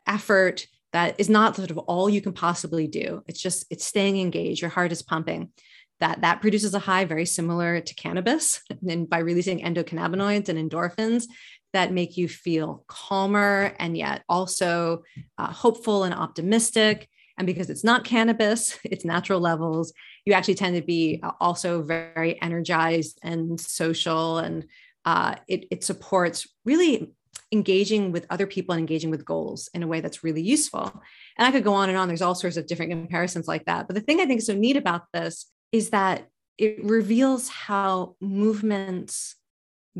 effort 0.06 0.68
that 0.94 1.16
is 1.20 1.30
not 1.30 1.56
sort 1.56 1.72
of 1.72 1.78
all 1.78 2.10
you 2.10 2.22
can 2.22 2.34
possibly 2.34 2.88
do. 2.88 3.24
It's 3.28 3.42
just 3.42 3.66
it's 3.70 3.86
staying 3.86 4.20
engaged. 4.20 4.62
Your 4.62 4.70
heart 4.70 4.92
is 4.92 5.02
pumping. 5.02 5.52
That 6.00 6.22
that 6.22 6.42
produces 6.42 6.74
a 6.74 6.80
high 6.80 7.06
very 7.06 7.26
similar 7.26 7.82
to 7.82 7.96
cannabis, 7.96 8.62
and 8.88 9.10
by 9.10 9.20
releasing 9.20 9.62
endocannabinoids 9.62 10.50
and 10.50 10.72
endorphins 10.72 11.26
that 11.74 11.92
make 11.92 12.18
you 12.18 12.28
feel 12.28 12.84
calmer 12.88 13.74
and 13.78 13.98
yet 13.98 14.24
also 14.30 15.04
uh, 15.38 15.52
hopeful 15.52 16.04
and 16.04 16.14
optimistic. 16.14 17.10
And 17.38 17.46
because 17.46 17.70
it's 17.70 17.84
not 17.84 18.04
cannabis, 18.04 18.80
it's 18.84 19.06
natural 19.06 19.40
levels, 19.40 19.94
you 20.26 20.34
actually 20.34 20.56
tend 20.56 20.76
to 20.76 20.82
be 20.82 21.20
uh, 21.22 21.32
also 21.40 21.84
very 21.84 22.42
energized 22.42 23.20
and 23.22 23.60
social 23.60 24.40
and 24.40 24.66
uh, 25.06 25.36
it, 25.48 25.66
it 25.72 25.84
supports 25.84 26.48
really 26.66 27.14
engaging 27.54 28.12
with 28.12 28.26
other 28.30 28.46
people 28.46 28.74
and 28.74 28.80
engaging 28.82 29.10
with 29.10 29.24
goals 29.24 29.70
in 29.74 29.84
a 29.84 29.88
way 29.88 30.02
that's 30.02 30.24
really 30.24 30.42
useful. 30.42 31.02
And 31.38 31.48
I 31.48 31.52
could 31.52 31.64
go 31.64 31.74
on 31.74 31.88
and 31.88 31.98
on. 31.98 32.10
There's 32.10 32.22
all 32.22 32.36
sorts 32.36 32.58
of 32.58 32.68
different 32.68 32.92
comparisons 32.92 33.48
like 33.48 33.66
that. 33.66 33.88
But 33.88 33.96
the 33.96 34.02
thing 34.02 34.20
I 34.20 34.26
think 34.26 34.40
is 34.40 34.48
so 34.48 34.54
neat 34.54 34.76
about 34.76 35.04
this 35.14 35.46
is 35.72 35.90
that 35.90 36.28
it 36.58 36.84
reveals 36.84 37.50
how 37.50 38.16
movements 38.20 39.36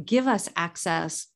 give 0.04 0.28
us 0.28 0.50
access 0.56 1.28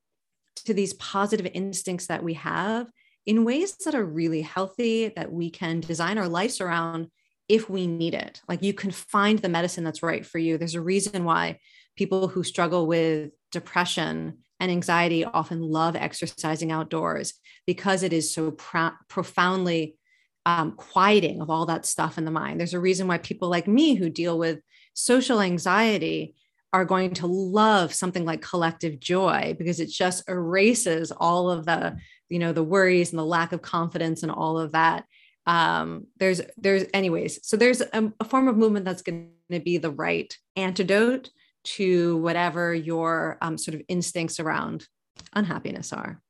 to 0.55 0.73
these 0.73 0.93
positive 0.93 1.47
instincts 1.53 2.07
that 2.07 2.23
we 2.23 2.33
have 2.33 2.87
in 3.25 3.45
ways 3.45 3.75
that 3.85 3.95
are 3.95 4.05
really 4.05 4.41
healthy, 4.41 5.09
that 5.15 5.31
we 5.31 5.49
can 5.49 5.79
design 5.79 6.17
our 6.17 6.27
lives 6.27 6.59
around 6.59 7.07
if 7.47 7.69
we 7.69 7.85
need 7.85 8.13
it. 8.13 8.41
Like 8.47 8.63
you 8.63 8.73
can 8.73 8.91
find 8.91 9.39
the 9.39 9.49
medicine 9.49 9.83
that's 9.83 10.03
right 10.03 10.25
for 10.25 10.37
you. 10.37 10.57
There's 10.57 10.75
a 10.75 10.81
reason 10.81 11.23
why 11.23 11.59
people 11.95 12.27
who 12.27 12.43
struggle 12.43 12.87
with 12.87 13.31
depression 13.51 14.39
and 14.59 14.71
anxiety 14.71 15.25
often 15.25 15.61
love 15.61 15.95
exercising 15.95 16.71
outdoors 16.71 17.33
because 17.67 18.03
it 18.03 18.13
is 18.13 18.33
so 18.33 18.51
pro- 18.51 18.91
profoundly 19.09 19.97
um, 20.45 20.73
quieting 20.73 21.41
of 21.41 21.49
all 21.49 21.65
that 21.67 21.85
stuff 21.85 22.17
in 22.17 22.25
the 22.25 22.31
mind. 22.31 22.59
There's 22.59 22.73
a 22.73 22.79
reason 22.79 23.07
why 23.07 23.17
people 23.17 23.49
like 23.49 23.67
me 23.67 23.95
who 23.95 24.09
deal 24.09 24.37
with 24.37 24.59
social 24.93 25.41
anxiety 25.41 26.35
are 26.73 26.85
going 26.85 27.13
to 27.15 27.27
love 27.27 27.93
something 27.93 28.25
like 28.25 28.41
collective 28.41 28.99
joy 28.99 29.55
because 29.57 29.79
it 29.79 29.89
just 29.89 30.27
erases 30.29 31.11
all 31.11 31.49
of 31.49 31.65
the 31.65 31.97
you 32.29 32.39
know 32.39 32.53
the 32.53 32.63
worries 32.63 33.11
and 33.11 33.19
the 33.19 33.25
lack 33.25 33.51
of 33.51 33.61
confidence 33.61 34.23
and 34.23 34.31
all 34.31 34.57
of 34.57 34.71
that 34.71 35.03
um 35.47 36.07
there's 36.17 36.39
there's 36.57 36.85
anyways 36.93 37.45
so 37.45 37.57
there's 37.57 37.81
a, 37.81 38.13
a 38.21 38.23
form 38.23 38.47
of 38.47 38.55
movement 38.55 38.85
that's 38.85 39.01
going 39.01 39.31
to 39.49 39.59
be 39.59 39.77
the 39.77 39.91
right 39.91 40.37
antidote 40.55 41.29
to 41.63 42.17
whatever 42.17 42.73
your 42.73 43.37
um, 43.41 43.57
sort 43.57 43.75
of 43.75 43.81
instincts 43.87 44.39
around 44.39 44.87
unhappiness 45.33 45.93
are 45.93 46.21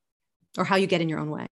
or 0.58 0.64
how 0.64 0.76
you 0.76 0.86
get 0.86 1.00
in 1.00 1.08
your 1.08 1.18
own 1.18 1.30
way. 1.30 1.46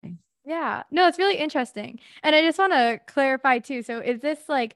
Yeah, 0.51 0.83
no, 0.91 1.07
it's 1.07 1.17
really 1.17 1.37
interesting. 1.37 2.01
And 2.25 2.35
I 2.35 2.43
just 2.43 2.59
want 2.59 2.73
to 2.73 3.01
clarify 3.07 3.61
too. 3.61 3.85
So, 3.85 4.01
is 4.01 4.19
this 4.19 4.41
like 4.49 4.75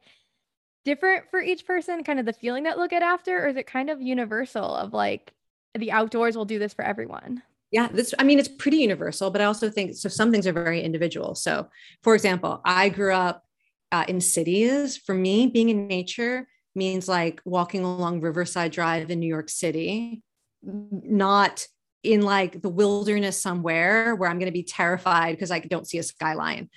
different 0.85 1.25
for 1.33 1.43
each 1.43 1.67
person, 1.67 2.05
kind 2.05 2.21
of 2.21 2.27
the 2.27 2.33
feeling 2.33 2.63
that 2.63 2.77
they'll 2.77 2.87
get 2.87 3.03
after, 3.03 3.45
or 3.45 3.49
is 3.49 3.57
it 3.57 3.67
kind 3.67 3.91
of 3.91 4.01
universal 4.01 4.73
of 4.73 4.93
like 4.93 5.33
the 5.77 5.91
outdoors 5.91 6.37
will 6.37 6.45
do 6.45 6.61
this 6.61 6.73
for 6.73 6.85
everyone? 6.85 7.43
Yeah, 7.73 7.89
this, 7.89 8.15
I 8.21 8.23
mean, 8.23 8.39
it's 8.39 8.47
pretty 8.47 8.77
universal, 8.77 9.33
but 9.33 9.41
I 9.41 9.47
also 9.47 9.69
think 9.69 9.97
so. 9.97 10.09
Some 10.09 10.31
things 10.31 10.47
are 10.47 10.53
very 10.53 10.81
individual. 10.81 11.35
So, 11.35 11.67
for 12.05 12.15
example, 12.15 12.61
I 12.65 12.89
grew 12.89 13.13
up 13.13 13.43
uh, 13.91 14.05
in 14.07 14.21
cities. 14.21 14.97
For 14.97 15.13
me, 15.13 15.49
being 15.49 15.71
in 15.71 15.89
nature 15.89 16.47
means 16.77 17.09
like 17.09 17.41
walking 17.45 17.83
along 17.83 18.21
Riverside 18.21 18.71
Drive 18.71 19.11
in 19.11 19.19
New 19.19 19.27
York 19.27 19.49
City, 19.49 20.23
not 20.63 21.67
in 22.05 22.23
like 22.23 22.63
the 22.63 22.69
wilderness 22.69 23.41
somewhere 23.41 24.15
where 24.15 24.29
I'm 24.29 24.39
going 24.39 24.47
to 24.47 24.53
be 24.53 24.63
terrified 24.63 25.33
because 25.33 25.51
I 25.51 25.61
don't 25.61 25.87
see 25.87 25.99
a 25.99 26.03
skyline. 26.03 26.69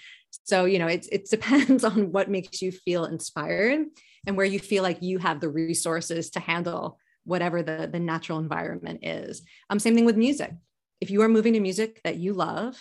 So, 0.45 0.65
you 0.65 0.79
know, 0.79 0.87
it, 0.87 1.07
it 1.11 1.29
depends 1.29 1.83
on 1.83 2.11
what 2.11 2.29
makes 2.29 2.61
you 2.61 2.71
feel 2.71 3.05
inspired 3.05 3.85
and 4.25 4.37
where 4.37 4.45
you 4.45 4.59
feel 4.59 4.83
like 4.83 5.01
you 5.01 5.19
have 5.19 5.39
the 5.39 5.49
resources 5.49 6.29
to 6.31 6.39
handle 6.39 6.99
whatever 7.23 7.61
the, 7.61 7.89
the 7.91 7.99
natural 7.99 8.39
environment 8.39 9.01
is. 9.03 9.41
Um, 9.69 9.79
same 9.79 9.95
thing 9.95 10.05
with 10.05 10.17
music. 10.17 10.53
If 11.01 11.11
you 11.11 11.21
are 11.21 11.29
moving 11.29 11.53
to 11.53 11.59
music 11.59 12.01
that 12.03 12.15
you 12.15 12.33
love, 12.33 12.77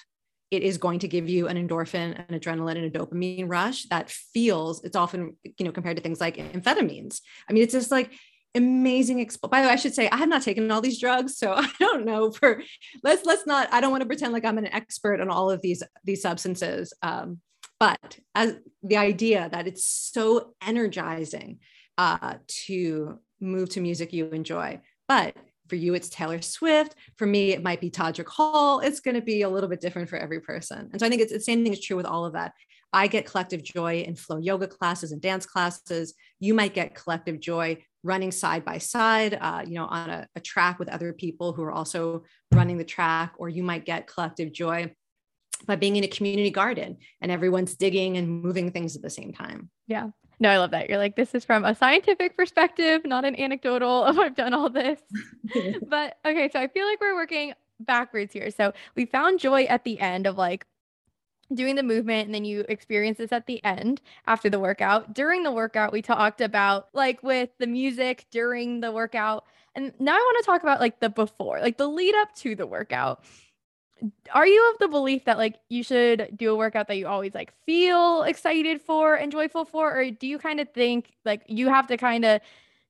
it 0.50 0.62
is 0.62 0.78
going 0.78 1.00
to 1.00 1.08
give 1.08 1.28
you 1.28 1.48
an 1.48 1.56
endorphin, 1.56 2.24
an 2.28 2.38
adrenaline, 2.38 2.76
and 2.76 2.84
a 2.84 2.98
dopamine 2.98 3.48
rush 3.48 3.84
that 3.86 4.10
feels 4.10 4.82
it's 4.84 4.94
often, 4.94 5.36
you 5.42 5.64
know, 5.64 5.72
compared 5.72 5.96
to 5.96 6.02
things 6.02 6.20
like 6.20 6.36
amphetamines. 6.36 7.20
I 7.48 7.52
mean, 7.52 7.64
it's 7.64 7.72
just 7.72 7.90
like 7.90 8.12
amazing 8.56 9.18
by 9.50 9.60
the 9.60 9.68
way 9.68 9.72
i 9.72 9.76
should 9.76 9.94
say 9.94 10.08
i 10.10 10.16
have 10.16 10.28
not 10.28 10.42
taken 10.42 10.70
all 10.70 10.80
these 10.80 10.98
drugs 10.98 11.36
so 11.36 11.52
i 11.56 11.70
don't 11.78 12.04
know 12.04 12.30
for 12.30 12.62
let's 13.02 13.24
let's 13.24 13.46
not 13.46 13.72
i 13.72 13.80
don't 13.80 13.90
want 13.90 14.00
to 14.00 14.06
pretend 14.06 14.32
like 14.32 14.44
i'm 14.44 14.58
an 14.58 14.72
expert 14.72 15.20
on 15.20 15.30
all 15.30 15.50
of 15.50 15.62
these 15.62 15.82
these 16.04 16.22
substances 16.22 16.92
um, 17.02 17.40
but 17.78 18.18
as 18.34 18.54
the 18.82 18.96
idea 18.96 19.48
that 19.52 19.66
it's 19.66 19.84
so 19.84 20.54
energizing 20.66 21.58
uh, 21.98 22.34
to 22.46 23.18
move 23.40 23.68
to 23.70 23.80
music 23.80 24.12
you 24.12 24.28
enjoy. 24.28 24.80
But 25.08 25.36
for 25.68 25.76
you 25.76 25.94
it's 25.94 26.08
taylor 26.08 26.40
swift. 26.42 26.94
For 27.16 27.26
me 27.26 27.52
it 27.52 27.62
might 27.62 27.80
be 27.80 27.90
todrick 27.90 28.28
hall. 28.28 28.80
It's 28.80 29.00
going 29.00 29.16
to 29.16 29.20
be 29.20 29.42
a 29.42 29.48
little 29.48 29.68
bit 29.68 29.80
different 29.80 30.08
for 30.08 30.16
every 30.16 30.40
person. 30.40 30.88
And 30.92 31.00
so 31.00 31.06
i 31.06 31.08
think 31.08 31.20
it's 31.22 31.32
the 31.32 31.40
same 31.40 31.62
thing 31.62 31.72
is 31.72 31.80
true 31.80 31.96
with 31.96 32.06
all 32.06 32.24
of 32.24 32.34
that 32.34 32.52
i 32.96 33.06
get 33.06 33.26
collective 33.26 33.62
joy 33.62 34.00
in 34.00 34.14
flow 34.14 34.38
yoga 34.38 34.66
classes 34.66 35.12
and 35.12 35.20
dance 35.20 35.46
classes 35.46 36.14
you 36.40 36.54
might 36.54 36.74
get 36.74 36.94
collective 36.94 37.38
joy 37.38 37.76
running 38.02 38.32
side 38.32 38.64
by 38.64 38.78
side 38.78 39.38
uh, 39.40 39.62
you 39.66 39.74
know 39.74 39.86
on 39.86 40.10
a, 40.10 40.26
a 40.36 40.40
track 40.40 40.78
with 40.78 40.88
other 40.88 41.12
people 41.12 41.52
who 41.52 41.62
are 41.62 41.72
also 41.72 42.24
running 42.52 42.78
the 42.78 42.84
track 42.84 43.34
or 43.38 43.48
you 43.48 43.62
might 43.62 43.84
get 43.84 44.06
collective 44.06 44.52
joy 44.52 44.90
by 45.66 45.76
being 45.76 45.96
in 45.96 46.04
a 46.04 46.08
community 46.08 46.50
garden 46.50 46.96
and 47.20 47.30
everyone's 47.30 47.74
digging 47.74 48.16
and 48.16 48.42
moving 48.42 48.70
things 48.70 48.96
at 48.96 49.02
the 49.02 49.10
same 49.10 49.32
time 49.32 49.70
yeah 49.86 50.08
no, 50.38 50.50
I 50.50 50.58
love 50.58 50.72
that. 50.72 50.90
You're 50.90 50.98
like, 50.98 51.16
this 51.16 51.34
is 51.34 51.46
from 51.46 51.64
a 51.64 51.74
scientific 51.74 52.36
perspective, 52.36 53.06
not 53.06 53.24
an 53.24 53.40
anecdotal 53.40 54.04
of 54.04 54.18
I've 54.18 54.34
done 54.34 54.52
all 54.52 54.68
this. 54.68 55.00
but 55.88 56.18
okay, 56.26 56.50
so 56.52 56.60
I 56.60 56.68
feel 56.68 56.86
like 56.86 57.00
we're 57.00 57.14
working 57.14 57.54
backwards 57.80 58.32
here. 58.32 58.50
So 58.50 58.72
we 58.94 59.06
found 59.06 59.40
joy 59.40 59.64
at 59.64 59.84
the 59.84 59.98
end 59.98 60.26
of 60.26 60.36
like 60.36 60.66
doing 61.54 61.76
the 61.76 61.82
movement 61.82 62.26
and 62.26 62.34
then 62.34 62.44
you 62.44 62.64
experience 62.68 63.18
this 63.18 63.32
at 63.32 63.46
the 63.46 63.62
end 63.64 64.00
after 64.26 64.50
the 64.50 64.58
workout. 64.58 65.14
During 65.14 65.42
the 65.42 65.52
workout, 65.52 65.92
we 65.92 66.02
talked 66.02 66.40
about 66.40 66.88
like 66.92 67.22
with 67.22 67.50
the 67.58 67.66
music 67.66 68.26
during 68.30 68.80
the 68.80 68.92
workout. 68.92 69.44
And 69.74 69.92
now 69.98 70.14
I 70.14 70.18
want 70.18 70.44
to 70.44 70.46
talk 70.46 70.62
about 70.62 70.80
like 70.80 71.00
the 71.00 71.10
before, 71.10 71.60
like 71.60 71.76
the 71.76 71.88
lead 71.88 72.14
up 72.14 72.34
to 72.36 72.54
the 72.54 72.66
workout 72.66 73.24
are 74.32 74.46
you 74.46 74.70
of 74.72 74.78
the 74.78 74.88
belief 74.88 75.24
that 75.24 75.38
like 75.38 75.56
you 75.68 75.82
should 75.82 76.28
do 76.36 76.52
a 76.52 76.56
workout 76.56 76.88
that 76.88 76.96
you 76.96 77.06
always 77.06 77.34
like 77.34 77.52
feel 77.64 78.22
excited 78.24 78.80
for 78.80 79.14
and 79.14 79.32
joyful 79.32 79.64
for 79.64 79.98
or 79.98 80.10
do 80.10 80.26
you 80.26 80.38
kind 80.38 80.60
of 80.60 80.68
think 80.72 81.12
like 81.24 81.42
you 81.46 81.68
have 81.68 81.86
to 81.86 81.96
kind 81.96 82.24
of 82.24 82.40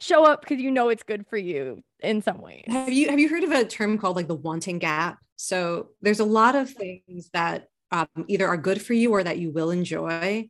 show 0.00 0.24
up 0.24 0.40
because 0.40 0.58
you 0.58 0.70
know 0.70 0.88
it's 0.88 1.02
good 1.02 1.26
for 1.26 1.36
you 1.36 1.82
in 2.00 2.20
some 2.20 2.40
ways 2.40 2.64
have 2.66 2.92
you 2.92 3.08
have 3.08 3.18
you 3.18 3.28
heard 3.28 3.44
of 3.44 3.52
a 3.52 3.64
term 3.64 3.96
called 3.98 4.16
like 4.16 4.26
the 4.26 4.34
wanting 4.34 4.78
gap 4.78 5.18
so 5.36 5.88
there's 6.02 6.20
a 6.20 6.24
lot 6.24 6.56
of 6.56 6.68
things 6.68 7.30
that 7.32 7.68
um, 7.92 8.08
either 8.28 8.46
are 8.46 8.56
good 8.56 8.82
for 8.82 8.94
you 8.94 9.12
or 9.12 9.22
that 9.22 9.38
you 9.38 9.50
will 9.50 9.70
enjoy 9.70 10.48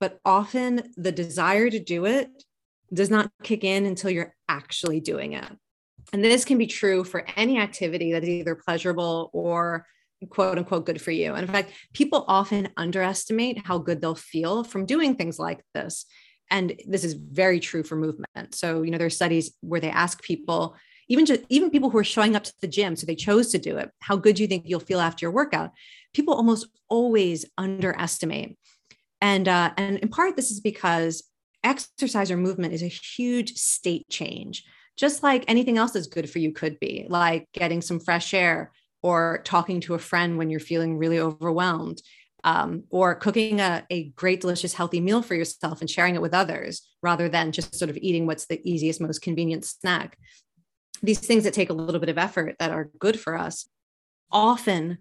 but 0.00 0.18
often 0.24 0.82
the 0.96 1.12
desire 1.12 1.70
to 1.70 1.78
do 1.78 2.04
it 2.04 2.28
does 2.92 3.10
not 3.10 3.30
kick 3.42 3.64
in 3.64 3.86
until 3.86 4.10
you're 4.10 4.34
actually 4.48 5.00
doing 5.00 5.32
it 5.32 5.50
and 6.12 6.24
this 6.24 6.44
can 6.44 6.58
be 6.58 6.66
true 6.66 7.04
for 7.04 7.26
any 7.36 7.58
activity 7.58 8.12
that 8.12 8.22
is 8.22 8.28
either 8.28 8.54
pleasurable 8.54 9.30
or 9.32 9.86
quote 10.30 10.58
unquote 10.58 10.86
good 10.86 11.00
for 11.00 11.10
you. 11.10 11.34
And 11.34 11.46
in 11.46 11.52
fact, 11.52 11.72
people 11.92 12.24
often 12.28 12.68
underestimate 12.76 13.66
how 13.66 13.78
good 13.78 14.00
they'll 14.00 14.14
feel 14.14 14.64
from 14.64 14.86
doing 14.86 15.14
things 15.14 15.38
like 15.38 15.60
this. 15.74 16.06
And 16.50 16.80
this 16.86 17.04
is 17.04 17.14
very 17.14 17.60
true 17.60 17.82
for 17.82 17.96
movement. 17.96 18.54
So, 18.54 18.82
you 18.82 18.90
know, 18.90 18.98
there's 18.98 19.16
studies 19.16 19.52
where 19.60 19.80
they 19.80 19.90
ask 19.90 20.22
people, 20.22 20.76
even 21.08 21.26
just 21.26 21.42
even 21.48 21.70
people 21.70 21.90
who 21.90 21.98
are 21.98 22.04
showing 22.04 22.36
up 22.36 22.44
to 22.44 22.52
the 22.60 22.68
gym, 22.68 22.96
so 22.96 23.06
they 23.06 23.14
chose 23.14 23.50
to 23.50 23.58
do 23.58 23.76
it, 23.76 23.90
how 24.00 24.16
good 24.16 24.36
do 24.36 24.42
you 24.42 24.48
think 24.48 24.64
you'll 24.66 24.80
feel 24.80 25.00
after 25.00 25.24
your 25.24 25.32
workout? 25.32 25.70
People 26.12 26.34
almost 26.34 26.68
always 26.88 27.44
underestimate. 27.58 28.56
And 29.20 29.48
uh, 29.48 29.72
and 29.76 29.98
in 29.98 30.08
part, 30.08 30.36
this 30.36 30.50
is 30.50 30.60
because 30.60 31.24
exercise 31.62 32.30
or 32.30 32.36
movement 32.36 32.74
is 32.74 32.82
a 32.82 32.88
huge 32.88 33.54
state 33.54 34.06
change, 34.10 34.64
just 34.96 35.22
like 35.22 35.44
anything 35.48 35.78
else 35.78 35.92
that's 35.92 36.06
good 36.06 36.28
for 36.28 36.38
you 36.38 36.52
could 36.52 36.78
be, 36.78 37.06
like 37.08 37.48
getting 37.52 37.80
some 37.80 38.00
fresh 38.00 38.34
air, 38.34 38.72
or 39.02 39.40
talking 39.44 39.80
to 39.80 39.94
a 39.94 39.98
friend 39.98 40.38
when 40.38 40.50
you're 40.50 40.60
feeling 40.60 40.98
really 40.98 41.18
overwhelmed, 41.18 42.02
um, 42.42 42.84
or 42.90 43.14
cooking 43.14 43.60
a, 43.60 43.84
a 43.90 44.10
great, 44.10 44.40
delicious, 44.40 44.74
healthy 44.74 45.00
meal 45.00 45.22
for 45.22 45.34
yourself 45.34 45.80
and 45.80 45.88
sharing 45.88 46.14
it 46.14 46.22
with 46.22 46.34
others 46.34 46.86
rather 47.02 47.28
than 47.28 47.52
just 47.52 47.74
sort 47.74 47.90
of 47.90 47.96
eating 47.96 48.26
what's 48.26 48.46
the 48.46 48.60
easiest, 48.62 49.00
most 49.00 49.22
convenient 49.22 49.64
snack. 49.64 50.18
These 51.04 51.20
things 51.20 51.44
that 51.44 51.54
take 51.54 51.70
a 51.70 51.74
little 51.74 52.00
bit 52.00 52.08
of 52.08 52.18
effort 52.18 52.56
that 52.58 52.70
are 52.70 52.90
good 52.98 53.18
for 53.18 53.36
us, 53.36 53.68
often 54.30 54.98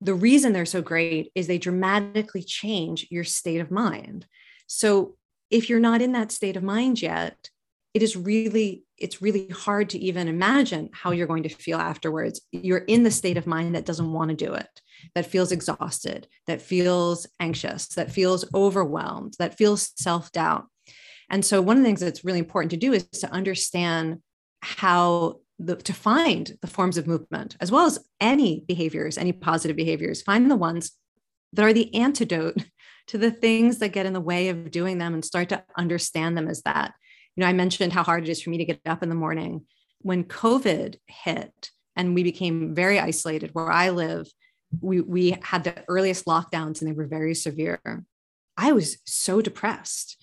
the 0.00 0.14
reason 0.14 0.52
they're 0.52 0.66
so 0.66 0.82
great 0.82 1.30
is 1.34 1.46
they 1.46 1.58
dramatically 1.58 2.42
change 2.42 3.06
your 3.10 3.24
state 3.24 3.60
of 3.60 3.70
mind. 3.70 4.26
So 4.66 5.16
if 5.50 5.68
you're 5.68 5.80
not 5.80 6.02
in 6.02 6.12
that 6.12 6.32
state 6.32 6.56
of 6.56 6.62
mind 6.62 7.00
yet, 7.00 7.50
it 7.96 8.02
is 8.02 8.14
really 8.14 8.84
it's 8.98 9.22
really 9.22 9.48
hard 9.48 9.88
to 9.88 9.98
even 9.98 10.28
imagine 10.28 10.90
how 10.92 11.12
you're 11.12 11.26
going 11.26 11.44
to 11.44 11.48
feel 11.48 11.78
afterwards 11.78 12.42
you're 12.52 12.78
in 12.78 13.04
the 13.04 13.10
state 13.10 13.38
of 13.38 13.46
mind 13.46 13.74
that 13.74 13.86
doesn't 13.86 14.12
want 14.12 14.28
to 14.28 14.36
do 14.36 14.52
it 14.52 14.82
that 15.14 15.24
feels 15.24 15.50
exhausted 15.50 16.28
that 16.46 16.60
feels 16.60 17.26
anxious 17.40 17.86
that 17.88 18.10
feels 18.10 18.44
overwhelmed 18.54 19.32
that 19.38 19.56
feels 19.56 19.92
self-doubt 19.96 20.66
and 21.30 21.42
so 21.42 21.62
one 21.62 21.78
of 21.78 21.82
the 21.82 21.88
things 21.88 22.00
that's 22.00 22.22
really 22.22 22.38
important 22.38 22.70
to 22.70 22.76
do 22.76 22.92
is 22.92 23.04
to 23.08 23.30
understand 23.30 24.18
how 24.66 25.40
the, 25.58 25.76
to 25.76 25.92
find 25.92 26.56
the 26.60 26.66
forms 26.66 26.98
of 26.98 27.06
movement 27.06 27.56
as 27.60 27.70
well 27.70 27.86
as 27.86 27.98
any 28.20 28.64
behaviors 28.68 29.16
any 29.16 29.32
positive 29.32 29.76
behaviors 29.76 30.20
find 30.22 30.50
the 30.50 30.56
ones 30.56 30.92
that 31.52 31.64
are 31.64 31.72
the 31.72 31.94
antidote 31.94 32.62
to 33.06 33.16
the 33.16 33.30
things 33.30 33.78
that 33.78 33.90
get 33.90 34.04
in 34.04 34.12
the 34.12 34.20
way 34.20 34.48
of 34.48 34.70
doing 34.70 34.98
them 34.98 35.14
and 35.14 35.24
start 35.24 35.48
to 35.48 35.62
understand 35.76 36.36
them 36.36 36.48
as 36.48 36.62
that 36.62 36.92
you 37.36 37.42
know, 37.42 37.48
I 37.48 37.52
mentioned 37.52 37.92
how 37.92 38.02
hard 38.02 38.24
it 38.24 38.30
is 38.30 38.42
for 38.42 38.50
me 38.50 38.58
to 38.58 38.64
get 38.64 38.80
up 38.86 39.02
in 39.02 39.10
the 39.10 39.14
morning. 39.14 39.66
When 40.00 40.24
COVID 40.24 40.96
hit 41.06 41.70
and 41.94 42.14
we 42.14 42.22
became 42.22 42.74
very 42.74 42.98
isolated 42.98 43.50
where 43.52 43.70
I 43.70 43.90
live, 43.90 44.26
we, 44.80 45.00
we 45.00 45.36
had 45.42 45.64
the 45.64 45.84
earliest 45.86 46.24
lockdowns 46.24 46.80
and 46.80 46.88
they 46.88 46.92
were 46.92 47.06
very 47.06 47.34
severe. 47.34 48.04
I 48.56 48.72
was 48.72 48.98
so 49.04 49.42
depressed. 49.42 50.15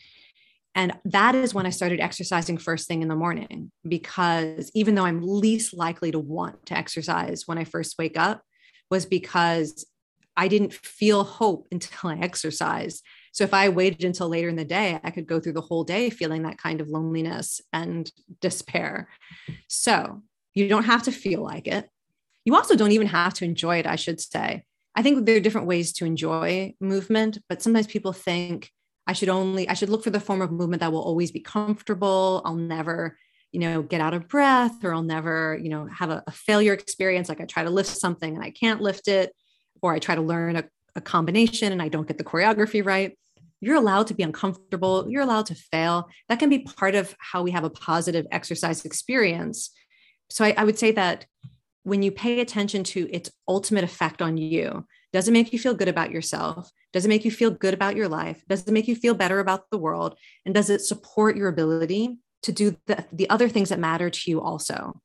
And 0.76 0.94
that 1.06 1.36
is 1.36 1.54
when 1.54 1.66
I 1.66 1.70
started 1.70 2.00
exercising 2.00 2.58
first 2.58 2.88
thing 2.88 3.02
in 3.02 3.08
the 3.08 3.16
morning, 3.16 3.72
because 3.88 4.72
even 4.74 4.96
though 4.96 5.06
I'm 5.06 5.22
least 5.22 5.74
likely 5.74 6.12
to 6.12 6.20
want 6.20 6.66
to 6.68 6.78
exercise 6.78 7.48
when 7.48 7.58
I 7.58 7.64
first 7.64 7.98
wake 8.00 8.18
up, 8.18 8.42
was 8.90 9.06
because 9.06 9.86
I 10.36 10.48
didn't 10.48 10.74
feel 10.74 11.24
hope 11.24 11.68
until 11.72 12.10
I 12.10 12.18
exercised. 12.18 13.04
So 13.34 13.44
if 13.44 13.54
I 13.54 13.70
waited 13.70 14.04
until 14.04 14.30
later 14.30 14.50
in 14.50 14.56
the 14.56 14.66
day, 14.66 15.00
I 15.04 15.12
could 15.12 15.28
go 15.28 15.40
through 15.40 15.54
the 15.54 15.62
whole 15.62 15.84
day 15.84 16.10
feeling 16.10 16.44
that 16.44 16.58
kind 16.58 16.82
of 16.82 16.88
loneliness 16.88 17.62
and 17.72 18.12
despair. 18.42 19.10
So 19.68 20.24
you 20.56 20.68
don't 20.68 20.86
have 20.86 21.04
to 21.04 21.12
feel 21.12 21.44
like 21.44 21.68
it. 21.68 21.90
You 22.46 22.56
also 22.56 22.76
don't 22.76 22.92
even 22.92 23.08
have 23.08 23.34
to 23.36 23.46
enjoy 23.46 23.78
it, 23.78 23.88
I 23.88 23.96
should 23.96 24.20
say. 24.20 24.66
I 24.96 25.02
think 25.02 25.26
there 25.26 25.38
are 25.38 25.40
different 25.40 25.68
ways 25.68 25.94
to 25.94 26.06
enjoy 26.06 26.74
movement, 26.80 27.40
but 27.48 27.62
sometimes 27.62 27.88
people 27.88 28.14
think 28.14 28.72
I 29.06 29.14
should 29.14 29.30
only, 29.30 29.68
I 29.68 29.74
should 29.74 29.90
look 29.90 30.04
for 30.04 30.10
the 30.10 30.20
form 30.20 30.42
of 30.42 30.52
movement 30.52 30.80
that 30.80 30.92
will 30.92 31.02
always 31.02 31.32
be 31.32 31.40
comfortable. 31.40 32.42
I'll 32.46 32.56
never, 32.56 33.18
you 33.52 33.60
know, 33.60 33.82
get 33.82 34.02
out 34.02 34.14
of 34.14 34.28
breath 34.28 34.84
or 34.84 34.94
I'll 34.94 35.04
never, 35.04 35.60
you 35.62 35.70
know, 35.70 35.88
have 35.88 36.10
a, 36.10 36.24
a 36.26 36.32
failure 36.32 36.74
experience. 36.74 37.30
Like 37.30 37.42
I 37.42 37.46
try 37.46 37.64
to 37.64 37.70
lift 37.70 37.90
something 37.90 38.34
and 38.34 38.44
I 38.44 38.52
can't 38.52 38.82
lift 38.82 39.08
it, 39.08 39.34
or 39.82 39.94
I 39.94 40.00
try 40.00 40.16
to 40.16 40.22
learn 40.22 40.56
a, 40.56 40.64
a 40.96 41.02
combination 41.02 41.72
and 41.72 41.82
I 41.82 41.90
don't 41.90 42.08
get 42.08 42.18
the 42.18 42.24
choreography 42.24 42.86
right. 42.86 43.18
You're 43.60 43.76
allowed 43.76 44.08
to 44.08 44.14
be 44.14 44.24
uncomfortable. 44.24 45.06
You're 45.10 45.22
allowed 45.22 45.46
to 45.48 45.56
fail. 45.56 46.10
That 46.30 46.40
can 46.40 46.50
be 46.50 46.60
part 46.60 46.96
of 46.96 47.16
how 47.20 47.44
we 47.44 47.52
have 47.52 47.64
a 47.64 47.70
positive 47.70 48.26
exercise 48.32 48.84
experience. 48.86 49.72
So 50.30 50.46
I, 50.46 50.54
I, 50.58 50.64
would 50.64 50.78
say 50.78 50.92
that 50.92 51.26
when 51.84 52.04
you 52.04 52.12
pay 52.12 52.40
attention 52.40 52.84
to 52.86 53.10
its 53.14 53.30
ultimate 53.48 53.84
effect 53.84 54.22
on 54.22 54.38
you 54.38 54.86
does 55.12 55.28
it 55.28 55.32
make 55.32 55.54
you 55.54 55.60
feel 55.60 55.76
good 55.76 55.88
about 55.88 56.12
yourself 56.12 56.72
does 56.94 57.06
it 57.06 57.10
make 57.10 57.26
you 57.26 57.32
feel 57.32 57.52
good 57.52 57.74
about 57.74 57.96
your 57.96 58.08
life? 58.08 58.44
Does 58.48 58.68
it 58.68 58.72
make 58.72 58.88
you 58.88 58.96
feel 58.96 59.16
better 59.16 59.40
about 59.40 59.70
the 59.70 59.78
world? 59.78 60.18
And 60.46 60.54
does 60.54 60.70
it 60.70 60.82
support 60.82 61.36
your 61.36 61.50
ability 61.50 62.18
to 62.44 62.52
do 62.52 62.78
the, 62.86 63.06
the 63.12 63.30
other 63.30 63.50
things 63.50 63.70
that 63.70 63.80
matter 63.80 64.10
to 64.10 64.32
you 64.32 64.42
also? 64.42 65.02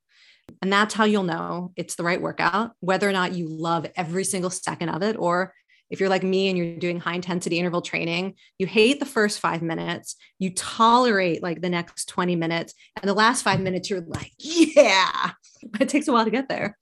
And 0.62 0.72
that's 0.72 0.94
how 0.94 1.04
you'll 1.04 1.24
know 1.24 1.72
it's 1.76 1.94
the 1.94 2.04
right 2.04 2.20
workout 2.20 2.72
whether 2.80 3.08
or 3.08 3.12
not 3.12 3.34
you 3.34 3.48
love 3.48 3.86
every 3.96 4.24
single 4.24 4.50
second 4.50 4.88
of 4.88 5.02
it 5.02 5.16
or 5.18 5.52
if 5.90 6.00
you're 6.00 6.08
like 6.08 6.22
me 6.22 6.48
and 6.48 6.58
you're 6.58 6.76
doing 6.76 7.00
high 7.00 7.14
intensity 7.14 7.58
interval 7.58 7.80
training, 7.80 8.34
you 8.58 8.66
hate 8.66 9.00
the 9.00 9.06
first 9.06 9.40
five 9.40 9.62
minutes, 9.62 10.16
you 10.38 10.50
tolerate 10.50 11.42
like 11.42 11.62
the 11.62 11.70
next 11.70 12.08
20 12.10 12.36
minutes, 12.36 12.74
and 13.00 13.08
the 13.08 13.14
last 13.14 13.42
five 13.42 13.60
minutes, 13.60 13.88
you're 13.88 14.02
like, 14.02 14.32
yeah, 14.38 15.30
but 15.70 15.82
it 15.82 15.88
takes 15.88 16.08
a 16.08 16.12
while 16.12 16.24
to 16.24 16.30
get 16.30 16.48
there. 16.48 16.76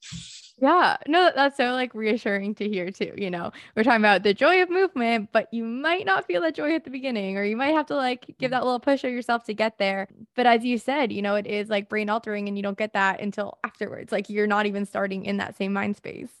Yeah, 0.59 0.97
no, 1.07 1.31
that's 1.35 1.55
so 1.55 1.73
like 1.73 1.93
reassuring 1.93 2.55
to 2.55 2.67
hear 2.67 2.89
too. 2.89 3.13
You 3.15 3.29
know, 3.29 3.51
we're 3.75 3.83
talking 3.83 4.01
about 4.01 4.23
the 4.23 4.33
joy 4.33 4.63
of 4.63 4.71
movement, 4.71 5.29
but 5.31 5.47
you 5.53 5.63
might 5.63 6.03
not 6.03 6.25
feel 6.25 6.41
that 6.41 6.55
joy 6.55 6.73
at 6.73 6.83
the 6.83 6.89
beginning, 6.89 7.37
or 7.37 7.43
you 7.43 7.55
might 7.55 7.75
have 7.75 7.85
to 7.87 7.95
like 7.95 8.35
give 8.39 8.49
that 8.49 8.63
little 8.63 8.79
push 8.79 9.03
of 9.03 9.11
yourself 9.11 9.43
to 9.45 9.53
get 9.53 9.77
there. 9.77 10.07
But 10.35 10.47
as 10.47 10.65
you 10.65 10.79
said, 10.79 11.11
you 11.11 11.21
know, 11.21 11.35
it 11.35 11.45
is 11.45 11.69
like 11.69 11.89
brain 11.89 12.09
altering 12.09 12.47
and 12.47 12.57
you 12.57 12.63
don't 12.63 12.77
get 12.77 12.93
that 12.93 13.21
until 13.21 13.59
afterwards. 13.63 14.11
Like 14.11 14.31
you're 14.31 14.47
not 14.47 14.65
even 14.65 14.87
starting 14.87 15.25
in 15.25 15.37
that 15.37 15.55
same 15.55 15.73
mind 15.73 15.95
space. 15.95 16.31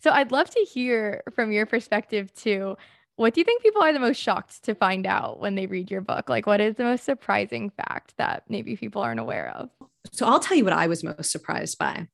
So 0.00 0.10
I'd 0.10 0.32
love 0.32 0.50
to 0.50 0.60
hear 0.60 1.22
from 1.32 1.52
your 1.52 1.64
perspective 1.64 2.34
too. 2.34 2.76
What 3.14 3.34
do 3.34 3.40
you 3.40 3.44
think 3.44 3.62
people 3.62 3.82
are 3.82 3.92
the 3.92 4.00
most 4.00 4.20
shocked 4.20 4.64
to 4.64 4.74
find 4.74 5.06
out 5.06 5.38
when 5.38 5.54
they 5.54 5.66
read 5.66 5.88
your 5.88 6.00
book? 6.00 6.28
Like, 6.28 6.46
what 6.46 6.60
is 6.60 6.74
the 6.74 6.84
most 6.84 7.04
surprising 7.04 7.70
fact 7.70 8.14
that 8.16 8.42
maybe 8.48 8.74
people 8.74 9.02
aren't 9.02 9.20
aware 9.20 9.50
of? 9.54 9.70
So 10.12 10.26
I'll 10.26 10.40
tell 10.40 10.56
you 10.56 10.64
what 10.64 10.72
I 10.72 10.88
was 10.88 11.04
most 11.04 11.30
surprised 11.30 11.78
by. 11.78 12.08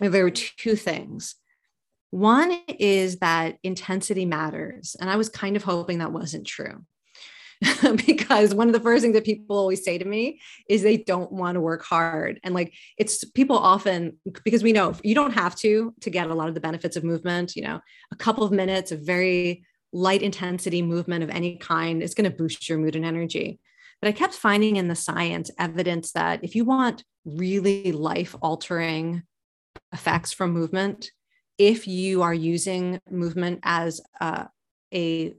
There 0.00 0.24
were 0.24 0.30
two 0.30 0.76
things. 0.76 1.34
One 2.10 2.58
is 2.68 3.18
that 3.18 3.58
intensity 3.62 4.26
matters. 4.26 4.96
And 5.00 5.08
I 5.08 5.16
was 5.16 5.28
kind 5.28 5.56
of 5.56 5.64
hoping 5.64 5.98
that 5.98 6.12
wasn't 6.12 6.46
true. 6.46 6.84
because 8.06 8.54
one 8.54 8.68
of 8.68 8.72
the 8.72 8.80
first 8.80 9.02
things 9.02 9.14
that 9.14 9.24
people 9.24 9.56
always 9.56 9.84
say 9.84 9.98
to 9.98 10.04
me 10.04 10.40
is 10.68 10.82
they 10.82 10.96
don't 10.96 11.30
want 11.30 11.54
to 11.54 11.60
work 11.60 11.84
hard 11.84 12.40
and 12.42 12.54
like 12.54 12.74
it's 12.98 13.24
people 13.24 13.56
often 13.56 14.18
because 14.44 14.62
we 14.62 14.72
know 14.72 14.94
you 15.04 15.14
don't 15.14 15.32
have 15.32 15.54
to 15.54 15.94
to 16.00 16.10
get 16.10 16.28
a 16.28 16.34
lot 16.34 16.48
of 16.48 16.54
the 16.54 16.60
benefits 16.60 16.96
of 16.96 17.04
movement 17.04 17.54
you 17.54 17.62
know 17.62 17.80
a 18.10 18.16
couple 18.16 18.42
of 18.42 18.50
minutes 18.50 18.90
of 18.90 19.00
very 19.00 19.64
light 19.92 20.22
intensity 20.22 20.82
movement 20.82 21.22
of 21.22 21.30
any 21.30 21.56
kind 21.56 22.02
is 22.02 22.14
going 22.14 22.28
to 22.28 22.36
boost 22.36 22.68
your 22.68 22.78
mood 22.78 22.96
and 22.96 23.04
energy 23.04 23.60
but 24.00 24.08
i 24.08 24.12
kept 24.12 24.34
finding 24.34 24.76
in 24.76 24.88
the 24.88 24.96
science 24.96 25.48
evidence 25.58 26.12
that 26.12 26.42
if 26.42 26.56
you 26.56 26.64
want 26.64 27.04
really 27.24 27.92
life 27.92 28.34
altering 28.42 29.22
effects 29.92 30.32
from 30.32 30.52
movement 30.52 31.10
if 31.58 31.86
you 31.86 32.22
are 32.22 32.34
using 32.34 33.00
movement 33.10 33.60
as 33.62 34.00
a, 34.20 34.48
a 34.92 35.34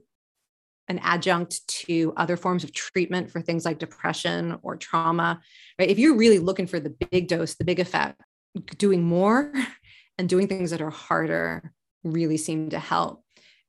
an 0.88 0.98
adjunct 1.02 1.66
to 1.66 2.12
other 2.16 2.36
forms 2.36 2.62
of 2.62 2.72
treatment 2.72 3.30
for 3.30 3.40
things 3.40 3.64
like 3.64 3.78
depression 3.78 4.58
or 4.62 4.76
trauma, 4.76 5.40
right? 5.78 5.88
If 5.88 5.98
you're 5.98 6.16
really 6.16 6.38
looking 6.38 6.66
for 6.66 6.78
the 6.78 6.94
big 7.10 7.26
dose, 7.28 7.54
the 7.54 7.64
big 7.64 7.80
effect, 7.80 8.20
doing 8.76 9.02
more 9.02 9.52
and 10.18 10.28
doing 10.28 10.46
things 10.46 10.70
that 10.70 10.82
are 10.82 10.90
harder 10.90 11.72
really 12.02 12.36
seem 12.36 12.70
to 12.70 12.78
help. 12.78 13.23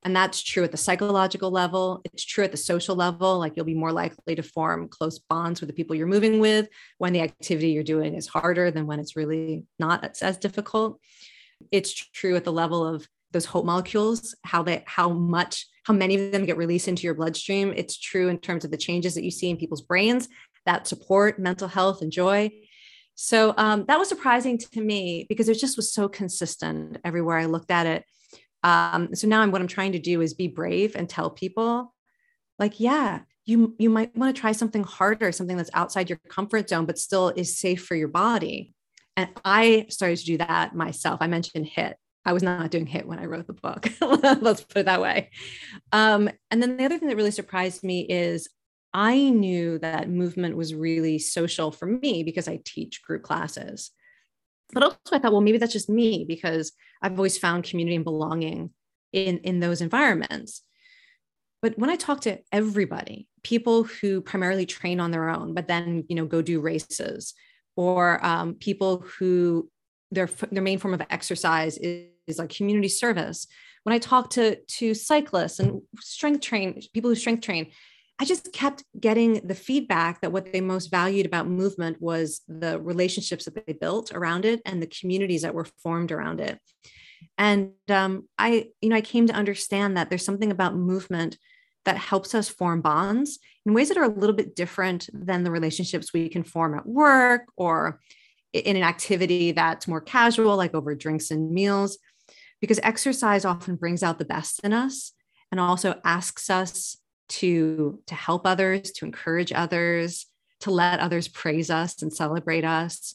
And 0.06 0.14
that's 0.14 0.40
true 0.40 0.62
at 0.62 0.70
the 0.70 0.76
psychological 0.76 1.50
level. 1.50 2.00
It's 2.04 2.24
true 2.24 2.44
at 2.44 2.52
the 2.52 2.56
social 2.56 2.94
level. 2.94 3.40
Like 3.40 3.56
you'll 3.56 3.64
be 3.64 3.74
more 3.74 3.90
likely 3.90 4.36
to 4.36 4.42
form 4.44 4.86
close 4.86 5.18
bonds 5.18 5.60
with 5.60 5.66
the 5.66 5.74
people 5.74 5.96
you're 5.96 6.06
moving 6.06 6.38
with 6.38 6.68
when 6.98 7.12
the 7.12 7.22
activity 7.22 7.70
you're 7.70 7.82
doing 7.82 8.14
is 8.14 8.28
harder 8.28 8.70
than 8.70 8.86
when 8.86 9.00
it's 9.00 9.16
really 9.16 9.64
not 9.80 10.04
as, 10.04 10.22
as 10.22 10.36
difficult. 10.36 11.00
It's 11.72 11.92
true 11.92 12.36
at 12.36 12.44
the 12.44 12.52
level 12.52 12.86
of 12.86 13.08
those 13.32 13.46
hope 13.46 13.64
molecules, 13.64 14.36
how 14.44 14.62
they, 14.62 14.84
how 14.86 15.08
much 15.08 15.66
how 15.82 15.94
many 15.94 16.14
of 16.14 16.30
them 16.30 16.44
get 16.44 16.56
released 16.56 16.86
into 16.86 17.02
your 17.02 17.14
bloodstream. 17.14 17.72
It's 17.74 17.98
true 17.98 18.28
in 18.28 18.38
terms 18.38 18.64
of 18.64 18.70
the 18.70 18.76
changes 18.76 19.16
that 19.16 19.24
you 19.24 19.32
see 19.32 19.50
in 19.50 19.56
people's 19.56 19.82
brains 19.82 20.28
that 20.66 20.86
support 20.86 21.40
mental 21.40 21.66
health 21.66 22.00
and 22.00 22.12
joy. 22.12 22.52
So 23.16 23.54
um, 23.56 23.86
that 23.88 23.98
was 23.98 24.08
surprising 24.08 24.58
to 24.58 24.80
me 24.80 25.26
because 25.28 25.48
it 25.48 25.58
just 25.58 25.76
was 25.76 25.92
so 25.92 26.08
consistent 26.08 26.98
everywhere 27.04 27.38
I 27.38 27.46
looked 27.46 27.72
at 27.72 27.86
it. 27.86 28.04
Um, 28.66 29.14
so 29.14 29.28
now 29.28 29.42
I'm, 29.42 29.52
what 29.52 29.60
I'm 29.60 29.68
trying 29.68 29.92
to 29.92 30.00
do 30.00 30.20
is 30.20 30.34
be 30.34 30.48
brave 30.48 30.96
and 30.96 31.08
tell 31.08 31.30
people, 31.30 31.94
like, 32.58 32.80
yeah, 32.80 33.20
you 33.44 33.76
you 33.78 33.88
might 33.88 34.16
want 34.16 34.34
to 34.34 34.40
try 34.40 34.50
something 34.50 34.82
harder, 34.82 35.30
something 35.30 35.56
that's 35.56 35.70
outside 35.72 36.10
your 36.10 36.18
comfort 36.28 36.68
zone, 36.68 36.84
but 36.84 36.98
still 36.98 37.28
is 37.28 37.56
safe 37.56 37.84
for 37.86 37.94
your 37.94 38.08
body. 38.08 38.74
And 39.16 39.30
I 39.44 39.86
started 39.88 40.18
to 40.18 40.24
do 40.24 40.38
that 40.38 40.74
myself. 40.74 41.18
I 41.22 41.28
mentioned 41.28 41.70
HIIT. 41.76 41.94
I 42.24 42.32
was 42.32 42.42
not 42.42 42.72
doing 42.72 42.88
HIIT 42.88 43.04
when 43.04 43.20
I 43.20 43.26
wrote 43.26 43.46
the 43.46 43.52
book. 43.52 43.88
Let's 44.00 44.62
put 44.62 44.80
it 44.80 44.86
that 44.86 45.00
way. 45.00 45.30
Um, 45.92 46.28
and 46.50 46.60
then 46.60 46.76
the 46.76 46.84
other 46.84 46.98
thing 46.98 47.08
that 47.08 47.16
really 47.16 47.30
surprised 47.30 47.84
me 47.84 48.00
is 48.00 48.48
I 48.92 49.30
knew 49.30 49.78
that 49.78 50.10
movement 50.10 50.56
was 50.56 50.74
really 50.74 51.20
social 51.20 51.70
for 51.70 51.86
me 51.86 52.24
because 52.24 52.48
I 52.48 52.60
teach 52.64 53.02
group 53.02 53.22
classes. 53.22 53.92
But 54.76 54.82
also, 54.82 54.98
I 55.12 55.18
thought, 55.18 55.32
well, 55.32 55.40
maybe 55.40 55.56
that's 55.56 55.72
just 55.72 55.88
me 55.88 56.26
because 56.28 56.72
I've 57.00 57.18
always 57.18 57.38
found 57.38 57.64
community 57.64 57.96
and 57.96 58.04
belonging 58.04 58.72
in, 59.10 59.38
in 59.38 59.58
those 59.58 59.80
environments. 59.80 60.60
But 61.62 61.78
when 61.78 61.88
I 61.88 61.96
talk 61.96 62.20
to 62.20 62.40
everybody, 62.52 63.26
people 63.42 63.84
who 63.84 64.20
primarily 64.20 64.66
train 64.66 65.00
on 65.00 65.12
their 65.12 65.30
own, 65.30 65.54
but 65.54 65.66
then 65.66 66.04
you 66.10 66.14
know 66.14 66.26
go 66.26 66.42
do 66.42 66.60
races, 66.60 67.32
or 67.74 68.22
um, 68.22 68.56
people 68.56 69.02
who 69.18 69.70
their 70.10 70.28
their 70.52 70.62
main 70.62 70.78
form 70.78 70.92
of 70.92 71.00
exercise 71.08 71.78
is, 71.78 72.10
is 72.26 72.38
like 72.38 72.50
community 72.50 72.88
service. 72.88 73.46
When 73.84 73.94
I 73.94 73.98
talk 73.98 74.28
to 74.32 74.56
to 74.56 74.92
cyclists 74.92 75.58
and 75.58 75.80
strength 76.00 76.42
train 76.42 76.82
people 76.92 77.08
who 77.08 77.16
strength 77.16 77.40
train, 77.40 77.70
I 78.18 78.24
just 78.24 78.52
kept 78.52 78.82
getting 78.98 79.46
the 79.46 79.54
feedback 79.54 80.20
that 80.20 80.32
what 80.32 80.50
they 80.52 80.60
most 80.60 80.90
valued 80.90 81.26
about 81.26 81.48
movement 81.48 82.00
was 82.00 82.40
the 82.48 82.80
relationships 82.80 83.44
that 83.44 83.66
they 83.66 83.74
built 83.74 84.10
around 84.12 84.44
it 84.46 84.62
and 84.64 84.82
the 84.82 84.86
communities 84.86 85.42
that 85.42 85.54
were 85.54 85.66
formed 85.82 86.12
around 86.12 86.40
it. 86.40 86.58
And 87.36 87.72
um, 87.90 88.26
I, 88.38 88.68
you 88.80 88.88
know, 88.88 88.96
I 88.96 89.02
came 89.02 89.26
to 89.26 89.34
understand 89.34 89.96
that 89.96 90.08
there's 90.08 90.24
something 90.24 90.50
about 90.50 90.74
movement 90.74 91.36
that 91.84 91.98
helps 91.98 92.34
us 92.34 92.48
form 92.48 92.80
bonds 92.80 93.38
in 93.64 93.74
ways 93.74 93.88
that 93.88 93.98
are 93.98 94.04
a 94.04 94.08
little 94.08 94.34
bit 94.34 94.56
different 94.56 95.08
than 95.12 95.44
the 95.44 95.50
relationships 95.50 96.12
we 96.12 96.28
can 96.28 96.42
form 96.42 96.76
at 96.76 96.86
work 96.86 97.48
or 97.56 98.00
in 98.52 98.76
an 98.76 98.82
activity 98.82 99.52
that's 99.52 99.86
more 99.86 100.00
casual, 100.00 100.56
like 100.56 100.74
over 100.74 100.94
drinks 100.94 101.30
and 101.30 101.50
meals, 101.50 101.98
because 102.60 102.80
exercise 102.82 103.44
often 103.44 103.76
brings 103.76 104.02
out 104.02 104.18
the 104.18 104.24
best 104.24 104.60
in 104.64 104.72
us 104.72 105.12
and 105.50 105.60
also 105.60 106.00
asks 106.04 106.48
us 106.48 106.96
to, 107.28 108.00
to 108.06 108.14
help 108.14 108.46
others, 108.46 108.92
to 108.92 109.04
encourage 109.04 109.52
others, 109.52 110.26
to 110.60 110.70
let 110.70 111.00
others 111.00 111.28
praise 111.28 111.70
us 111.70 112.02
and 112.02 112.12
celebrate 112.12 112.64
us. 112.64 113.14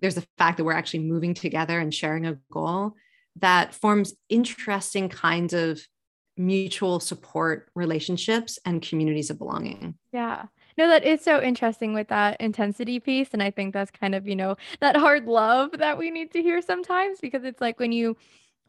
There's 0.00 0.14
the 0.14 0.26
fact 0.38 0.58
that 0.58 0.64
we're 0.64 0.72
actually 0.72 1.04
moving 1.04 1.34
together 1.34 1.78
and 1.78 1.92
sharing 1.92 2.26
a 2.26 2.38
goal 2.50 2.94
that 3.36 3.74
forms 3.74 4.14
interesting 4.28 5.08
kinds 5.08 5.52
of 5.52 5.80
mutual 6.36 7.00
support 7.00 7.70
relationships 7.74 8.58
and 8.64 8.82
communities 8.82 9.30
of 9.30 9.38
belonging. 9.38 9.94
Yeah. 10.12 10.44
No, 10.76 10.88
that 10.88 11.04
is 11.04 11.22
so 11.22 11.40
interesting 11.40 11.94
with 11.94 12.08
that 12.08 12.38
intensity 12.40 13.00
piece. 13.00 13.30
And 13.32 13.42
I 13.42 13.50
think 13.50 13.72
that's 13.72 13.90
kind 13.90 14.14
of, 14.14 14.26
you 14.26 14.36
know, 14.36 14.56
that 14.80 14.96
hard 14.96 15.24
love 15.24 15.70
that 15.78 15.96
we 15.96 16.10
need 16.10 16.32
to 16.32 16.42
hear 16.42 16.60
sometimes 16.60 17.18
because 17.20 17.44
it's 17.44 17.60
like 17.60 17.80
when 17.80 17.92
you 17.92 18.16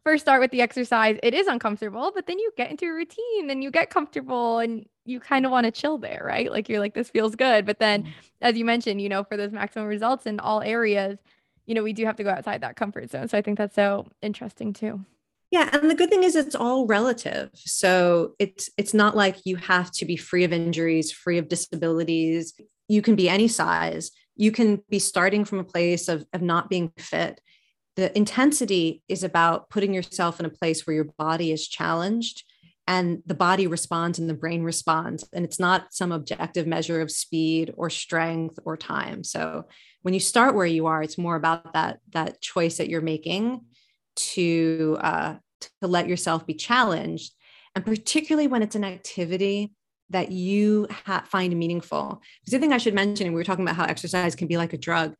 first 0.04 0.24
start 0.24 0.40
with 0.40 0.50
the 0.50 0.60
exercise, 0.60 1.18
it 1.22 1.34
is 1.34 1.46
uncomfortable, 1.46 2.12
but 2.14 2.26
then 2.26 2.38
you 2.38 2.50
get 2.56 2.70
into 2.70 2.86
a 2.86 2.92
routine 2.92 3.50
and 3.50 3.62
you 3.62 3.70
get 3.70 3.90
comfortable 3.90 4.58
and 4.58 4.86
you 5.04 5.20
kind 5.20 5.44
of 5.44 5.52
want 5.52 5.64
to 5.64 5.70
chill 5.70 5.98
there, 5.98 6.22
right? 6.24 6.50
Like 6.50 6.68
you're 6.68 6.80
like, 6.80 6.94
this 6.94 7.10
feels 7.10 7.34
good. 7.34 7.66
But 7.66 7.78
then, 7.78 8.02
mm-hmm. 8.02 8.10
as 8.42 8.56
you 8.56 8.64
mentioned, 8.64 9.00
you 9.00 9.08
know, 9.08 9.24
for 9.24 9.36
those 9.36 9.52
maximum 9.52 9.86
results 9.86 10.26
in 10.26 10.40
all 10.40 10.60
areas, 10.60 11.18
you 11.66 11.74
know, 11.74 11.82
we 11.82 11.92
do 11.92 12.04
have 12.06 12.16
to 12.16 12.24
go 12.24 12.30
outside 12.30 12.62
that 12.62 12.76
comfort 12.76 13.10
zone. 13.10 13.28
So 13.28 13.36
I 13.36 13.42
think 13.42 13.58
that's 13.58 13.74
so 13.74 14.06
interesting 14.22 14.72
too. 14.72 15.04
Yeah, 15.50 15.70
and 15.72 15.90
the 15.90 15.94
good 15.94 16.10
thing 16.10 16.24
is 16.24 16.36
it's 16.36 16.54
all 16.54 16.86
relative. 16.86 17.50
So 17.54 18.34
it's 18.38 18.68
it's 18.76 18.92
not 18.92 19.16
like 19.16 19.46
you 19.46 19.56
have 19.56 19.90
to 19.92 20.04
be 20.04 20.16
free 20.16 20.44
of 20.44 20.52
injuries, 20.52 21.10
free 21.10 21.38
of 21.38 21.48
disabilities. 21.48 22.54
You 22.86 23.00
can 23.02 23.16
be 23.16 23.28
any 23.28 23.48
size. 23.48 24.10
You 24.36 24.52
can 24.52 24.82
be 24.88 24.98
starting 24.98 25.44
from 25.44 25.58
a 25.58 25.64
place 25.64 26.08
of, 26.08 26.26
of 26.32 26.42
not 26.42 26.68
being 26.68 26.92
fit. 26.96 27.40
The 27.98 28.16
intensity 28.16 29.02
is 29.08 29.24
about 29.24 29.70
putting 29.70 29.92
yourself 29.92 30.38
in 30.38 30.46
a 30.46 30.50
place 30.50 30.86
where 30.86 30.94
your 30.94 31.10
body 31.18 31.50
is 31.50 31.66
challenged 31.66 32.44
and 32.86 33.24
the 33.26 33.34
body 33.34 33.66
responds 33.66 34.20
and 34.20 34.30
the 34.30 34.34
brain 34.34 34.62
responds. 34.62 35.28
And 35.32 35.44
it's 35.44 35.58
not 35.58 35.92
some 35.92 36.12
objective 36.12 36.64
measure 36.64 37.00
of 37.00 37.10
speed 37.10 37.74
or 37.76 37.90
strength 37.90 38.56
or 38.64 38.76
time. 38.76 39.24
So 39.24 39.64
when 40.02 40.14
you 40.14 40.20
start 40.20 40.54
where 40.54 40.64
you 40.64 40.86
are, 40.86 41.02
it's 41.02 41.18
more 41.18 41.34
about 41.34 41.72
that, 41.72 41.98
that 42.10 42.40
choice 42.40 42.76
that 42.76 42.88
you're 42.88 43.00
making 43.00 43.62
to 44.14 44.96
uh, 45.00 45.34
to 45.60 45.88
let 45.88 46.06
yourself 46.06 46.46
be 46.46 46.54
challenged, 46.54 47.34
and 47.74 47.84
particularly 47.84 48.46
when 48.46 48.62
it's 48.62 48.76
an 48.76 48.84
activity 48.84 49.72
that 50.10 50.30
you 50.30 50.86
ha- 51.04 51.24
find 51.26 51.58
meaningful. 51.58 52.22
Because 52.40 52.52
the 52.52 52.60
thing 52.60 52.72
I 52.72 52.78
should 52.78 52.94
mention, 52.94 53.26
and 53.26 53.34
we 53.34 53.40
were 53.40 53.44
talking 53.44 53.64
about 53.64 53.74
how 53.74 53.86
exercise 53.86 54.36
can 54.36 54.46
be 54.46 54.56
like 54.56 54.72
a 54.72 54.78
drug. 54.78 55.14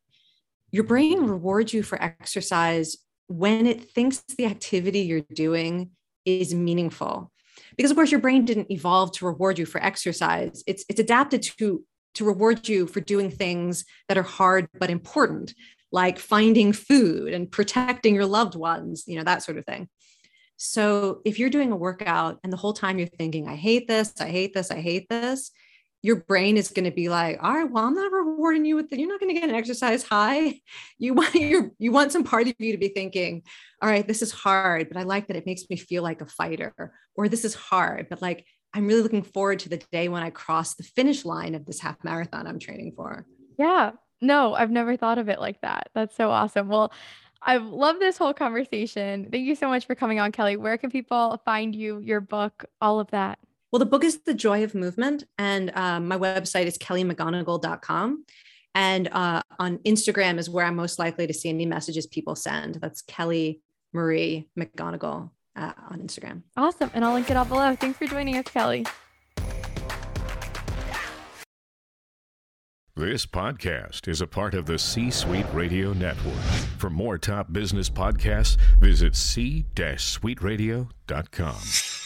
Your 0.71 0.83
brain 0.83 1.25
rewards 1.25 1.73
you 1.73 1.83
for 1.83 2.01
exercise 2.01 2.97
when 3.27 3.65
it 3.67 3.91
thinks 3.91 4.23
the 4.37 4.45
activity 4.45 5.01
you're 5.01 5.21
doing 5.33 5.91
is 6.25 6.53
meaningful. 6.53 7.31
Because 7.77 7.91
of 7.91 7.97
course 7.97 8.11
your 8.11 8.19
brain 8.19 8.45
didn't 8.45 8.71
evolve 8.71 9.11
to 9.13 9.25
reward 9.25 9.59
you 9.59 9.65
for 9.65 9.83
exercise. 9.83 10.63
It's 10.67 10.85
it's 10.89 10.99
adapted 10.99 11.43
to 11.43 11.83
to 12.15 12.25
reward 12.25 12.67
you 12.67 12.87
for 12.87 13.01
doing 13.01 13.29
things 13.29 13.85
that 14.07 14.17
are 14.17 14.23
hard 14.23 14.67
but 14.79 14.89
important 14.89 15.53
like 15.91 16.19
finding 16.19 16.73
food 16.73 17.33
and 17.33 17.51
protecting 17.51 18.13
your 18.13 18.25
loved 18.25 18.55
ones, 18.55 19.05
you 19.07 19.17
know, 19.17 19.23
that 19.23 19.43
sort 19.43 19.57
of 19.57 19.65
thing. 19.65 19.89
So 20.57 21.21
if 21.25 21.39
you're 21.39 21.49
doing 21.49 21.71
a 21.71 21.77
workout 21.77 22.37
and 22.43 22.51
the 22.51 22.57
whole 22.57 22.73
time 22.73 22.99
you're 22.99 23.07
thinking, 23.07 23.47
I 23.47 23.55
hate 23.55 23.87
this, 23.87 24.13
I 24.19 24.29
hate 24.29 24.53
this, 24.53 24.71
I 24.71 24.81
hate 24.81 25.07
this, 25.09 25.51
your 26.01 26.17
brain 26.17 26.55
is 26.57 26.69
going 26.69 26.85
to 26.85 26.91
be 26.91 27.09
like, 27.09 27.37
all 27.41 27.53
right, 27.53 27.69
well, 27.69 27.85
I'm 27.85 27.93
not 27.93 28.11
rewarding 28.11 28.65
you 28.65 28.75
with 28.75 28.89
the, 28.89 28.99
you're 28.99 29.09
not 29.09 29.19
going 29.19 29.33
to 29.33 29.39
get 29.39 29.49
an 29.49 29.55
exercise 29.55 30.03
high. 30.03 30.59
You 31.01 31.13
want 31.13 31.33
your, 31.33 31.71
you 31.79 31.93
want 31.93 32.11
some 32.11 32.25
part 32.25 32.47
of 32.47 32.55
you 32.59 32.73
to 32.73 32.77
be 32.77 32.89
thinking, 32.89 33.43
all 33.81 33.89
right, 33.89 34.05
this 34.05 34.21
is 34.21 34.33
hard, 34.33 34.89
but 34.89 34.97
I 34.97 35.03
like 35.03 35.27
that 35.27 35.37
it 35.37 35.45
makes 35.45 35.63
me 35.69 35.77
feel 35.77 36.03
like 36.03 36.19
a 36.19 36.25
fighter, 36.25 36.93
or 37.15 37.29
this 37.29 37.45
is 37.45 37.55
hard, 37.55 38.07
but 38.09 38.21
like 38.21 38.45
I'm 38.73 38.85
really 38.85 39.01
looking 39.01 39.23
forward 39.23 39.59
to 39.59 39.69
the 39.69 39.81
day 39.91 40.09
when 40.09 40.21
I 40.21 40.29
cross 40.29 40.75
the 40.75 40.83
finish 40.83 41.23
line 41.25 41.55
of 41.55 41.65
this 41.65 41.79
half 41.79 42.03
marathon 42.03 42.47
I'm 42.47 42.59
training 42.59 42.93
for. 42.95 43.25
Yeah. 43.57 43.91
No, 44.21 44.53
I've 44.53 44.71
never 44.71 44.97
thought 44.97 45.17
of 45.17 45.29
it 45.29 45.39
like 45.39 45.61
that. 45.61 45.89
That's 45.95 46.15
so 46.15 46.29
awesome. 46.29 46.67
Well, 46.67 46.91
I 47.41 47.57
love 47.57 47.99
this 47.99 48.17
whole 48.17 48.33
conversation. 48.33 49.29
Thank 49.31 49.45
you 49.45 49.55
so 49.55 49.69
much 49.69 49.85
for 49.85 49.95
coming 49.95 50.19
on, 50.19 50.31
Kelly. 50.31 50.57
Where 50.57 50.77
can 50.77 50.91
people 50.91 51.41
find 51.45 51.73
you, 51.73 51.99
your 51.99 52.19
book, 52.19 52.65
all 52.81 52.99
of 52.99 53.09
that? 53.11 53.39
Well, 53.71 53.79
the 53.79 53.85
book 53.85 54.03
is 54.03 54.19
The 54.25 54.33
Joy 54.33 54.63
of 54.63 54.73
Movement, 54.73 55.25
and 55.37 55.71
um, 55.75 56.07
my 56.07 56.17
website 56.17 56.65
is 56.65 56.77
kellymcgonigal.com. 56.77 58.25
And 58.75 59.09
uh, 59.11 59.41
on 59.59 59.77
Instagram 59.79 60.39
is 60.39 60.49
where 60.49 60.65
I'm 60.65 60.75
most 60.75 60.99
likely 60.99 61.27
to 61.27 61.33
see 61.33 61.49
any 61.49 61.65
messages 61.65 62.07
people 62.07 62.35
send. 62.35 62.75
That's 62.75 63.01
Kelly 63.01 63.61
Marie 63.93 64.47
McGonigal 64.57 65.31
uh, 65.55 65.73
on 65.89 65.99
Instagram. 65.99 66.43
Awesome. 66.55 66.89
And 66.93 67.05
I'll 67.05 67.13
link 67.13 67.29
it 67.29 67.37
all 67.37 67.45
below. 67.45 67.75
Thanks 67.75 67.97
for 67.97 68.05
joining 68.05 68.37
us, 68.37 68.45
Kelly. 68.45 68.85
This 72.95 73.25
podcast 73.25 74.09
is 74.09 74.19
a 74.19 74.27
part 74.27 74.53
of 74.53 74.65
the 74.65 74.77
C 74.77 75.09
Suite 75.09 75.45
Radio 75.53 75.93
Network. 75.93 76.33
For 76.77 76.89
more 76.89 77.17
top 77.17 77.53
business 77.53 77.89
podcasts, 77.89 78.57
visit 78.79 79.15
c-suiteradio.com. 79.15 81.98